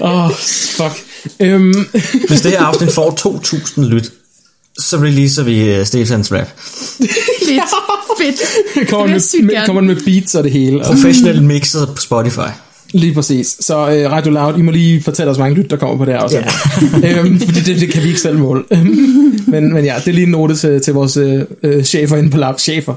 [0.00, 0.30] Åh, oh,
[0.76, 1.04] fuck.
[1.40, 1.86] Øhm,
[2.28, 3.10] Hvis det her afsnit får
[3.80, 4.12] 2.000 lyt,
[4.78, 6.48] så releaser vi uh, Stefans rap.
[7.46, 7.62] Fedt.
[8.18, 8.88] Fedt.
[8.90, 9.66] kommer, med, gerne.
[9.66, 10.80] kommer med beats og det hele.
[10.80, 12.48] Og Professionelt mixet på Spotify.
[12.92, 13.56] Lige præcis.
[13.60, 16.04] Så øh, Radio Loud, I må lige fortælle os, hvor mange lyt, der kommer på
[16.04, 16.36] det her også.
[17.04, 17.18] Yeah.
[17.24, 18.64] øhm, fordi det, det kan vi ikke selv måle.
[19.46, 22.30] men, men ja, det er lige en note til, til vores øh, øh, chefer inde
[22.30, 22.54] på Loud.
[22.58, 22.94] Chefer.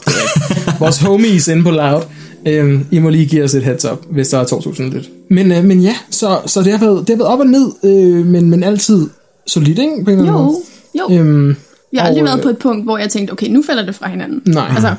[0.79, 2.01] vores homies inde på Loud.
[2.47, 5.09] Øhm, I må lige give os et heads up, hvis der er 2.000 lyt.
[5.29, 7.71] Men, øh, men ja, så, så det, har været, det har været op og ned,
[7.83, 9.07] øh, men, men altid
[9.47, 9.91] solidt, ikke?
[10.05, 11.07] På en Jo, jo.
[11.07, 11.19] måde.
[11.19, 11.55] Øhm,
[11.93, 13.95] Jeg har aldrig været øh, på et punkt, hvor jeg tænkte, okay, nu falder det
[13.95, 14.41] fra hinanden.
[14.45, 14.69] Nej.
[14.69, 14.95] Altså,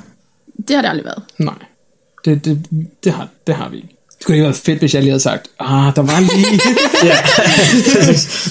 [0.68, 1.22] det har det aldrig været.
[1.38, 1.54] Nej,
[2.24, 2.66] det, det,
[3.04, 3.88] det, har, det har vi ikke.
[4.18, 6.60] Det kunne ikke have været fedt, hvis jeg lige havde sagt, ah, der var lige...
[7.08, 7.16] Ja.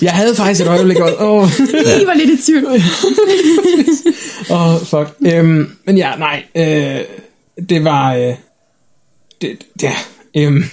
[0.08, 1.50] jeg havde faktisk et øjeblik, og åh,
[2.02, 2.66] I var lidt i tvivl.
[4.50, 5.34] Åh, oh, fuck.
[5.34, 6.44] Øhm, men ja, nej.
[6.56, 7.00] Øh,
[7.70, 8.16] det var...
[8.16, 8.36] Øh,
[9.42, 9.94] det, ja,
[10.36, 10.64] øhm,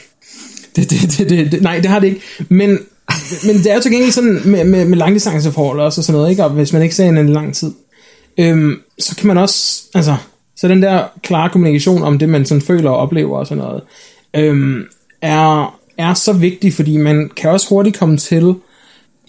[0.77, 2.21] det, det, det, det, det, nej, det har det ikke.
[2.49, 2.79] Men,
[3.47, 6.31] men det er jo til gengæld sådan med, med, med langdistanceforhold også og sådan noget,
[6.31, 6.45] ikke?
[6.45, 7.73] Og hvis man ikke ser en en lang tid,
[8.39, 10.17] øhm, så kan man også, altså,
[10.57, 13.83] så den der klare kommunikation om det, man sådan føler og oplever og sådan noget,
[14.37, 14.83] øhm,
[15.23, 18.55] er, er så vigtig, fordi man kan også hurtigt komme til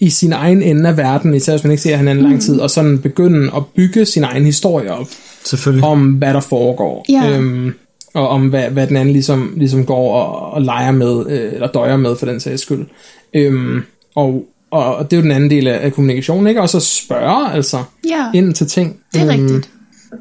[0.00, 2.70] i sin egen ende af verden, især hvis man ikke ser hinanden lang tid, og
[2.70, 5.06] sådan begynde at bygge sin egen historie op,
[5.44, 5.84] Selvfølgelig.
[5.84, 7.04] om hvad der foregår.
[7.08, 7.30] Ja.
[7.30, 7.74] Øhm,
[8.14, 11.66] og om hvad, hvad den anden ligesom, ligesom går og, og leger med, øh, eller
[11.66, 12.86] døjer med for den sags skyld.
[13.34, 13.82] Øhm,
[14.14, 16.60] og, og, og det er jo den anden del af, af kommunikationen, ikke?
[16.60, 18.96] Og så spørge altså Ja, ind til ting.
[19.14, 19.70] det er rigtigt.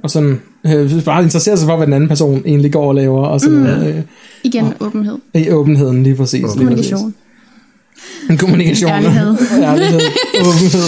[0.03, 3.25] Og sådan øh, bare interessere sig for, hvad den anden person egentlig går og laver,
[3.25, 3.63] og sådan mm.
[3.63, 4.03] noget.
[4.43, 5.17] Igen, åbenhed.
[5.35, 6.41] Øh, I åbenheden lige præcis.
[6.41, 7.13] Lige Kommunikation.
[8.27, 8.39] præcis.
[8.39, 8.91] Kommunikation.
[8.91, 9.35] Ærlighed.
[9.63, 9.99] Ærlighed.
[10.39, 10.87] Åbenhed.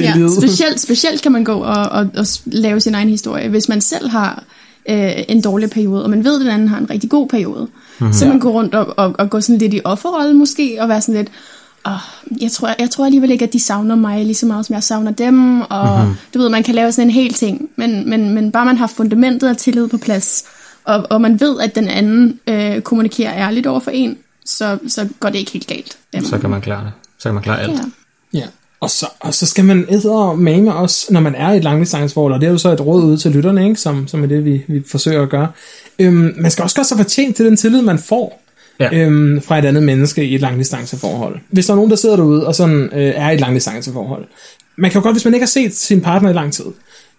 [0.20, 3.80] Ja, specielt, specielt kan man gå og, og, og lave sin egen historie, hvis man
[3.80, 4.44] selv har
[4.88, 7.68] øh, en dårlig periode, og man ved, at den anden har en rigtig god periode.
[8.00, 8.12] Mm-hmm.
[8.12, 11.00] Så man går rundt og, og, og går sådan lidt i offerrolle måske, og være
[11.00, 11.28] sådan lidt,
[11.84, 11.92] oh,
[12.42, 14.82] jeg, tror, jeg tror alligevel ikke, at de savner mig lige så meget, som jeg
[14.82, 16.16] savner dem, og mm-hmm.
[16.34, 18.86] du ved, man kan lave sådan en hel ting, men, men, men bare man har
[18.86, 20.44] fundamentet af tillid på plads,
[20.84, 25.08] og, og man ved, at den anden øh, kommunikerer ærligt over for en, så, så
[25.20, 25.96] går det ikke helt galt.
[26.14, 26.92] Jamen, Så kan man klare det.
[27.18, 27.72] Så kan man klare alt.
[27.72, 27.84] ja.
[28.32, 28.46] Ja,
[28.80, 32.32] og så, og så skal man æde mame også, når man er i et langdistanceforhold,
[32.32, 33.80] og det er jo så et råd ud til lytterne, ikke?
[33.80, 35.48] Som, som er det, vi, vi forsøger at gøre.
[36.00, 38.42] Øhm, man skal også gøre sig fortjent til den tillid, man får
[38.80, 38.88] Ja.
[38.94, 41.36] øhm, fra et andet menneske i et langdistanceforhold.
[41.50, 44.24] Hvis der er nogen, der sidder derude og sådan øh, er i et langdistanceforhold,
[44.76, 46.64] man kan jo godt, hvis man ikke har set sin partner i lang tid,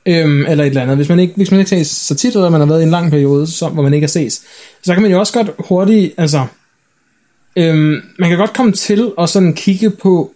[0.06, 2.50] øhm, eller et eller andet, hvis man ikke, hvis man ikke ses så tit, eller
[2.50, 4.42] man har været i en lang periode, så, hvor man ikke har ses,
[4.84, 6.46] så kan man jo også godt hurtigt, altså,
[7.56, 10.32] øhm, man kan godt komme til at sådan kigge på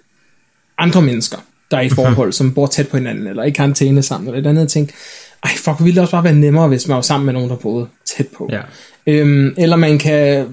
[0.78, 1.38] andre mennesker,
[1.72, 4.50] der er i forhold, som bor tæt på hinanden, eller i karantæne sammen, eller et
[4.58, 4.94] andet, tænke,
[5.46, 7.56] ej, fuck, ville det også bare være nemmere, hvis man var sammen med nogen, der
[7.56, 8.50] boede tæt på.
[8.52, 8.62] Ja.
[9.08, 10.46] Øhm, eller man kan,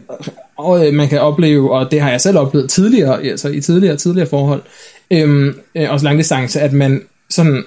[0.58, 3.96] og, øh, man kan opleve, og det har jeg selv oplevet tidligere, altså i tidligere
[3.96, 4.62] tidligere forhold,
[5.10, 7.64] øhm, øh, også langdistance, at man sådan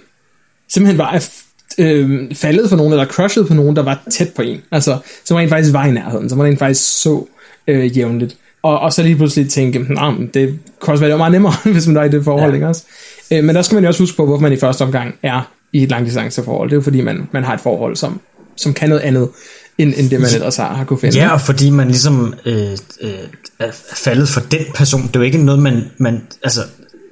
[0.69, 1.29] simpelthen bare er
[1.77, 4.61] øh, faldet for nogen, eller crushet på nogen, der var tæt på en.
[4.71, 7.25] Altså, som rent faktisk var i nærheden, som man rent faktisk så
[7.67, 8.37] øh, jævnligt.
[8.63, 11.53] Og, og så lige pludselig tænke, nah, det kunne også være det var meget nemmere,
[11.73, 12.53] hvis man var i det forhold, ja.
[12.53, 12.83] ikke også?
[13.31, 15.54] Øh, men der skal man jo også huske på, hvorfor man i første omgang er
[15.75, 16.69] i et langdistanceforhold.
[16.69, 18.19] Det er jo fordi, man, man har et forhold, som,
[18.55, 19.29] som kan noget andet,
[19.77, 21.17] end, end det man ellers har, har kunne finde.
[21.17, 22.71] Ja, og fordi man ligesom øh,
[23.01, 23.11] øh,
[23.59, 25.01] er faldet for den person.
[25.01, 26.61] Det er jo ikke noget, man, man altså,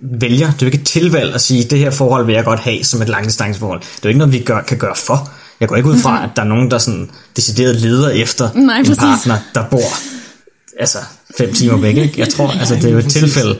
[0.01, 0.45] vælger.
[0.45, 2.83] Det er jo ikke et tilvalg at sige, det her forhold vil jeg godt have
[2.83, 3.79] som et langdistanceforhold.
[3.79, 5.31] Det er jo ikke noget, vi gør, kan gøre for.
[5.59, 8.77] Jeg går ikke ud fra, at der er nogen, der sådan decideret leder efter Nej,
[8.77, 8.99] en præcis.
[8.99, 9.93] partner, der bor
[10.79, 10.97] altså
[11.37, 11.97] fem timer væk.
[11.97, 12.13] Ikke?
[12.17, 13.59] Jeg tror, altså, det er jo et tilfælde.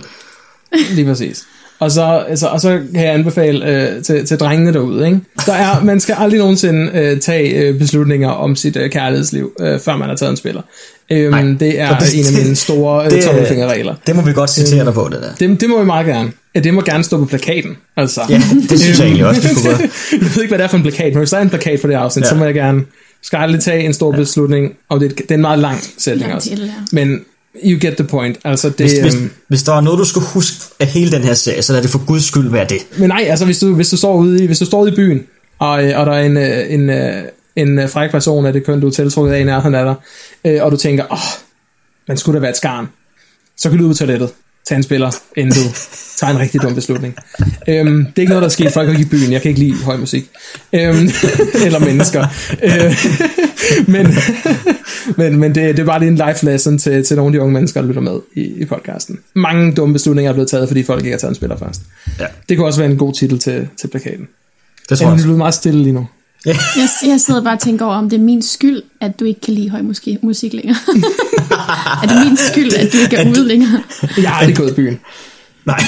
[0.92, 1.44] Lige præcis.
[1.84, 3.66] Og så, altså, og så kan jeg anbefale
[3.96, 5.20] øh, til, til drengene derude, ikke?
[5.46, 9.80] Der er, man skal aldrig nogensinde øh, tage øh, beslutninger om sit øh, kærlighedsliv, øh,
[9.80, 10.62] før man har taget en spiller.
[11.12, 11.42] Øhm, Nej.
[11.42, 13.96] det er det- en af mine store øh, det- tommelfingerregler.
[14.08, 15.48] Det må vi godt citere dig på, det der.
[15.48, 16.32] Det, det må vi meget gerne.
[16.56, 17.78] Ja, det må gerne stå på plakaten.
[17.98, 18.22] Altså.
[18.30, 19.80] Ja, det synes jeg egentlig også, vi skulle gøre.
[20.12, 21.80] jeg ved ikke, hvad det er for en plakat, men hvis der er en plakat
[21.82, 22.30] for det afsnit, Ja.
[22.30, 22.82] så må jeg gerne
[23.24, 26.50] skal aldrig tage en stor beslutning, og det, det er en meget lang sætning også.
[26.92, 27.20] Men
[27.64, 28.38] you get the point.
[28.44, 31.24] Altså, det, Hvis, hvis, øhm, hvis der var noget, du skulle huske af hele den
[31.24, 32.78] her serie, så lad det for guds skyld være det.
[32.98, 34.96] Men nej, altså hvis du, hvis du står ude i, hvis du står ude i
[34.96, 35.24] byen,
[35.60, 37.24] og, øh, og der er en, øh, en, øh,
[37.56, 39.96] en øh, fræk person af det køn, du er tiltrukket af i nærheden af
[40.44, 41.44] dig, og du tænker, åh,
[42.08, 42.88] man skulle da være et skarn,
[43.58, 44.30] så kan du ud på toilettet,
[44.68, 45.70] tage en spiller, inden du
[46.18, 47.16] tager en rigtig dum beslutning.
[47.68, 48.72] Øhm, det er ikke noget, der er sket.
[48.72, 49.32] Folk er ikke i byen.
[49.32, 50.30] Jeg kan ikke lide høj musik.
[50.74, 51.10] Øhm,
[51.66, 52.28] eller mennesker.
[52.64, 52.96] Øh,
[53.88, 54.08] men
[55.18, 57.42] men, men det, det er bare lige en life lesson til, til nogle af de
[57.42, 59.20] unge mennesker, der lytter med i, i podcasten.
[59.36, 61.82] Mange dumme beslutninger er blevet taget, fordi folk ikke har taget en spiller først.
[62.20, 62.26] Ja.
[62.50, 64.28] Det kunne også være en god titel til, til plakaten.
[64.90, 65.30] Det tror jeg også.
[65.30, 66.08] er meget stille lige nu.
[66.78, 69.42] Jeg, jeg sidder bare og tænker over, om det er min skyld, at du ikke
[69.42, 69.82] kan lide høj
[70.22, 70.76] musik, længere.
[72.04, 73.84] er det min skyld, at du ikke er ude længere?
[74.18, 75.00] Jeg har aldrig gået i byen.
[75.66, 75.80] Nej.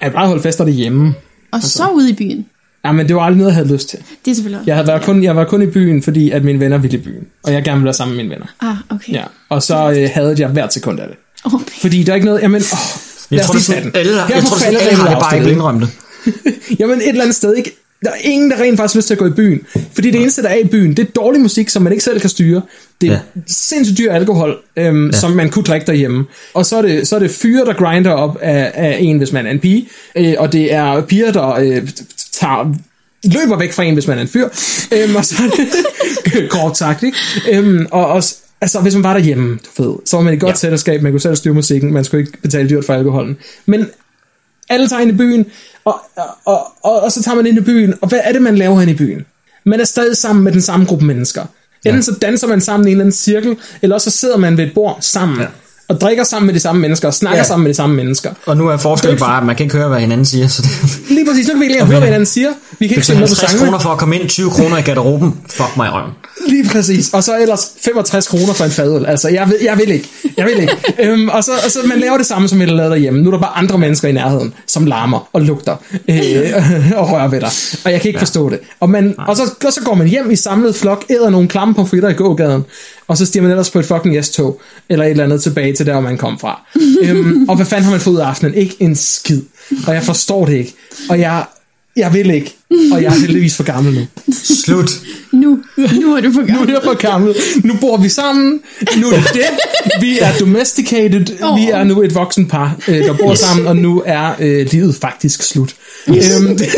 [0.00, 1.14] Jeg har bare holdt fester derhjemme.
[1.52, 2.46] Og så ude i byen.
[2.84, 3.98] Ja, men det var aldrig noget, jeg havde lyst til.
[4.24, 4.70] Det er selvfølgelig også.
[4.70, 7.00] Jeg, havde været kun, jeg var kun i byen, fordi at mine venner ville i
[7.00, 7.26] byen.
[7.42, 8.46] Og jeg gerne ville være sammen med mine venner.
[8.60, 9.12] Ah, okay.
[9.12, 9.24] Ja.
[9.48, 11.16] Og så øh, havde jeg hvert sekund af det.
[11.44, 11.80] Okay.
[11.80, 12.42] Fordi der er ikke noget...
[12.42, 15.18] Jamen, åh, Jeg tror, sådan, alle, Her jeg på tror, er sådan, alle har det
[15.18, 15.90] bare ikke indrømme det.
[16.80, 17.76] Jamen et eller andet sted, ikke?
[18.04, 19.60] Der er ingen, der rent faktisk har lyst til at gå i byen.
[19.92, 22.20] Fordi det eneste, der er i byen, det er dårlig musik, som man ikke selv
[22.20, 22.62] kan styre.
[23.00, 23.18] Det er Ja.
[23.46, 25.12] sindssygt dyr alkohol, øhm, ja.
[25.12, 26.24] som man kunne drikke derhjemme.
[26.54, 29.32] Og så er det, så er det fyre, der grinder op af, af en, hvis
[29.32, 29.88] man er en pige.
[30.16, 31.88] Øh, og det er piger, der øh,
[32.32, 32.74] tager
[33.24, 34.48] løber væk fra en, hvis man er en fyr.
[34.92, 35.50] Øhm, og så er
[36.30, 37.18] det kort sagt, ikke?
[37.52, 40.40] Øhm, og også, altså, hvis man var derhjemme, du ved, så var man i et
[40.40, 40.68] godt ja.
[40.68, 43.36] selskab, man kunne selv styre musikken, man skulle ikke betale dyrt for alkoholen.
[43.66, 43.86] Men
[44.70, 45.46] alle tager ind i byen,
[45.84, 46.00] og,
[46.44, 48.80] og, og, og, så tager man ind i byen, og hvad er det, man laver
[48.80, 49.26] hen i byen?
[49.64, 51.42] Man er stadig sammen med den samme gruppe mennesker.
[51.86, 52.02] Enten Ja.
[52.02, 54.64] så danser man sammen i en eller anden cirkel, eller også så sidder man ved
[54.64, 55.46] et bord sammen, Ja.
[55.88, 57.44] Og drikker sammen med de samme mennesker, og snakker Ja.
[57.44, 58.30] sammen med de samme mennesker.
[58.46, 60.48] Og nu er forskellen bare, at man kan ikke høre, hvad hinanden siger.
[60.48, 60.70] Så det,
[61.10, 62.48] Lige præcis, nu kan vi ikke høre, hvad hinanden siger.
[62.78, 63.66] Vi kan ikke synge med på 50 sangene.
[63.66, 65.34] kroner for at komme ind, 20 kroner i garderoben.
[65.50, 66.10] Fuck mig i røven.
[66.48, 67.10] Lige præcis.
[67.14, 69.06] Og så ellers 65 kroner for en fadøl.
[69.06, 70.08] Altså, jeg vil, jeg vil ikke.
[70.36, 70.76] Jeg vil ikke.
[71.02, 73.20] øhm, og så, og så man laver det samme, som jeg lavede derhjemme.
[73.20, 75.76] Nu er der bare andre mennesker i nærheden, som larmer og lugter
[76.08, 76.52] øh,
[76.96, 77.50] og rører ved dig.
[77.84, 78.22] Og jeg kan ikke ja.
[78.22, 78.58] forstå det.
[78.80, 81.74] Og, man, og, så, og så går man hjem i samlet flok, æder nogle klamme
[81.74, 82.64] pomfritter i gågaden,
[83.08, 85.86] og så stiger man ellers på et fucking S-tog, eller et eller andet tilbage til
[85.86, 86.60] der, hvor man kom fra.
[87.02, 88.54] øhm, og hvad fanden har man fået ud af aftenen?
[88.54, 89.42] Ikke en skid.
[89.86, 90.74] Og jeg forstår det ikke.
[91.10, 91.44] Og jeg,
[91.96, 92.54] jeg vil ikke.
[92.92, 94.00] Og jeg er heldigvis for gammel nu.
[94.64, 94.90] Slut.
[95.32, 96.70] Nu, nu er du for Nu er gammel.
[96.70, 97.34] jeg for gammel.
[97.64, 98.60] Nu bor vi sammen.
[98.98, 99.44] Nu er det det.
[100.00, 101.42] Vi er domesticated.
[101.42, 101.56] Åh.
[101.56, 103.38] Vi er nu et voksen par, øh, der bor Yes.
[103.38, 105.74] sammen, og nu er øh, livet faktisk slut.
[106.16, 106.30] Yes.
[106.40, 106.68] Øhm, det,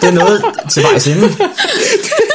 [0.00, 0.42] Det er noget
[0.72, 1.28] til vejs ende.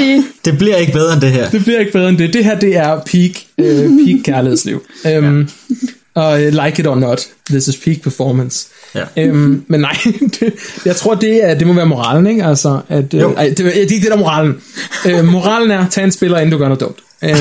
[0.00, 0.58] Det var det.
[0.58, 1.50] Bliver ikke bedre end det her.
[1.50, 2.32] det bliver ikke bedre end det.
[2.32, 4.82] Det her, det er peak, øh, peak kærlighedsliv.
[5.06, 5.48] Øhm,
[6.14, 8.68] og øh, like it or not, this is peak performance.
[8.94, 9.02] Ja.
[9.16, 9.96] Øhm, men nej,
[10.40, 10.52] det,
[10.84, 12.44] jeg tror, det, er, det må være moralen, ikke?
[12.44, 14.54] Altså, at, øh, ej, det, det er ikke det, der er moralen.
[15.06, 16.98] Øh, moralen er, tag en spiller, inden du gør noget dumt.
[17.24, 17.34] Øhm,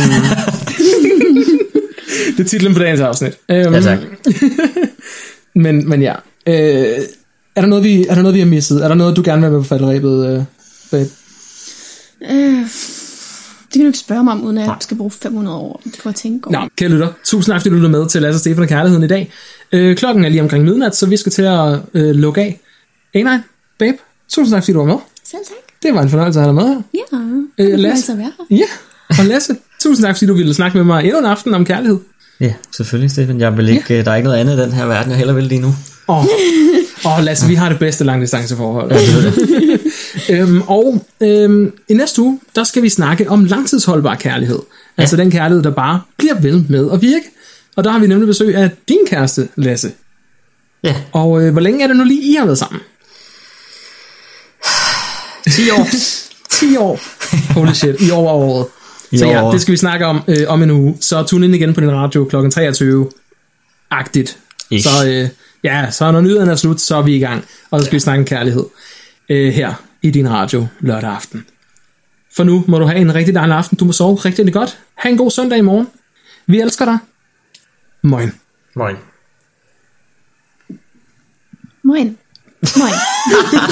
[2.37, 3.33] det er titlen på dagens afsnit.
[3.51, 3.97] Øhm, Ja, tak.
[5.55, 6.13] Men, men ja.
[6.47, 6.99] Øh,
[7.55, 8.83] er, der noget, vi, er der noget, vi har misset?
[8.83, 10.45] Er der noget, du gerne vil have med på falderæbet,
[10.93, 10.99] øh?
[12.31, 12.65] Øh,
[13.65, 16.09] det kan du ikke spørge mig om, uden at jeg skal bruge 500 år på
[16.09, 16.59] at tænke over.
[16.61, 19.03] Nå, kære lytter, tusind tak, fordi du lyttede med til Lasse og Stefan og Kærligheden
[19.03, 19.31] i dag.
[19.71, 22.59] Øh, klokken er lige omkring midnat, så vi skal til at øh, lukke af.
[23.23, 23.39] Nej,
[23.79, 23.97] babe,
[24.29, 24.95] tusind tak, fordi du var med.
[25.23, 25.57] Selv tak.
[25.83, 26.81] Det var en fornøjelse at have dig med her.
[27.57, 28.17] Ja, Øh, det Lasse.
[28.17, 28.57] være her.
[28.57, 28.65] Ja,
[29.19, 31.97] og Lasse, tusind tak, fordi du ville snakke med mig endnu en aften om kærlighed.
[32.39, 33.39] Ja, selvfølgelig, Stefan.
[33.39, 35.43] Jeg vil ikke, Der er ikke noget andet i den her verden, jeg heller vil
[35.43, 35.67] lige nu.
[36.07, 36.25] Åh, oh,
[37.21, 38.91] Lasse, vi har det bedste langdistanceforhold.
[40.29, 44.59] øhm, og øhm, i næste uge, der skal vi snakke om langtidsholdbar kærlighed.
[44.97, 47.25] Altså den kærlighed, der bare bliver ved med at virke.
[47.75, 49.91] Og der har vi nemlig besøg af din kæreste, Lasse.
[50.83, 52.81] Ja, Og øh, hvor længe er det nu lige, I har været sammen?
[55.55, 55.87] 10 år.
[56.59, 56.99] 10 år.
[57.53, 58.67] Holy shit, i over året.
[59.19, 60.97] Så ja, det skal vi snakke om øh, om en uge.
[61.01, 62.35] Så tune ind igen på din radio kl.
[62.35, 64.37] 23-agtigt.
[64.71, 64.87] Ish.
[64.89, 65.29] Så øh,
[65.63, 67.45] ja, så når nyhederne er slut, så er vi i gang.
[67.71, 68.65] Og så skal vi snakke kærlighed
[69.29, 71.45] øh, her i din radio lørdag aften.
[72.35, 73.77] For nu må du have en rigtig dejlig aften.
[73.77, 74.79] Du må sove rigtig, rigtig godt.
[74.95, 75.87] Ha' en god søndag i morgen.
[76.47, 76.97] Vi elsker dig.
[78.01, 78.31] Moin.
[78.75, 78.95] Moin.
[81.83, 82.17] Moin.
[82.77, 82.93] Moin.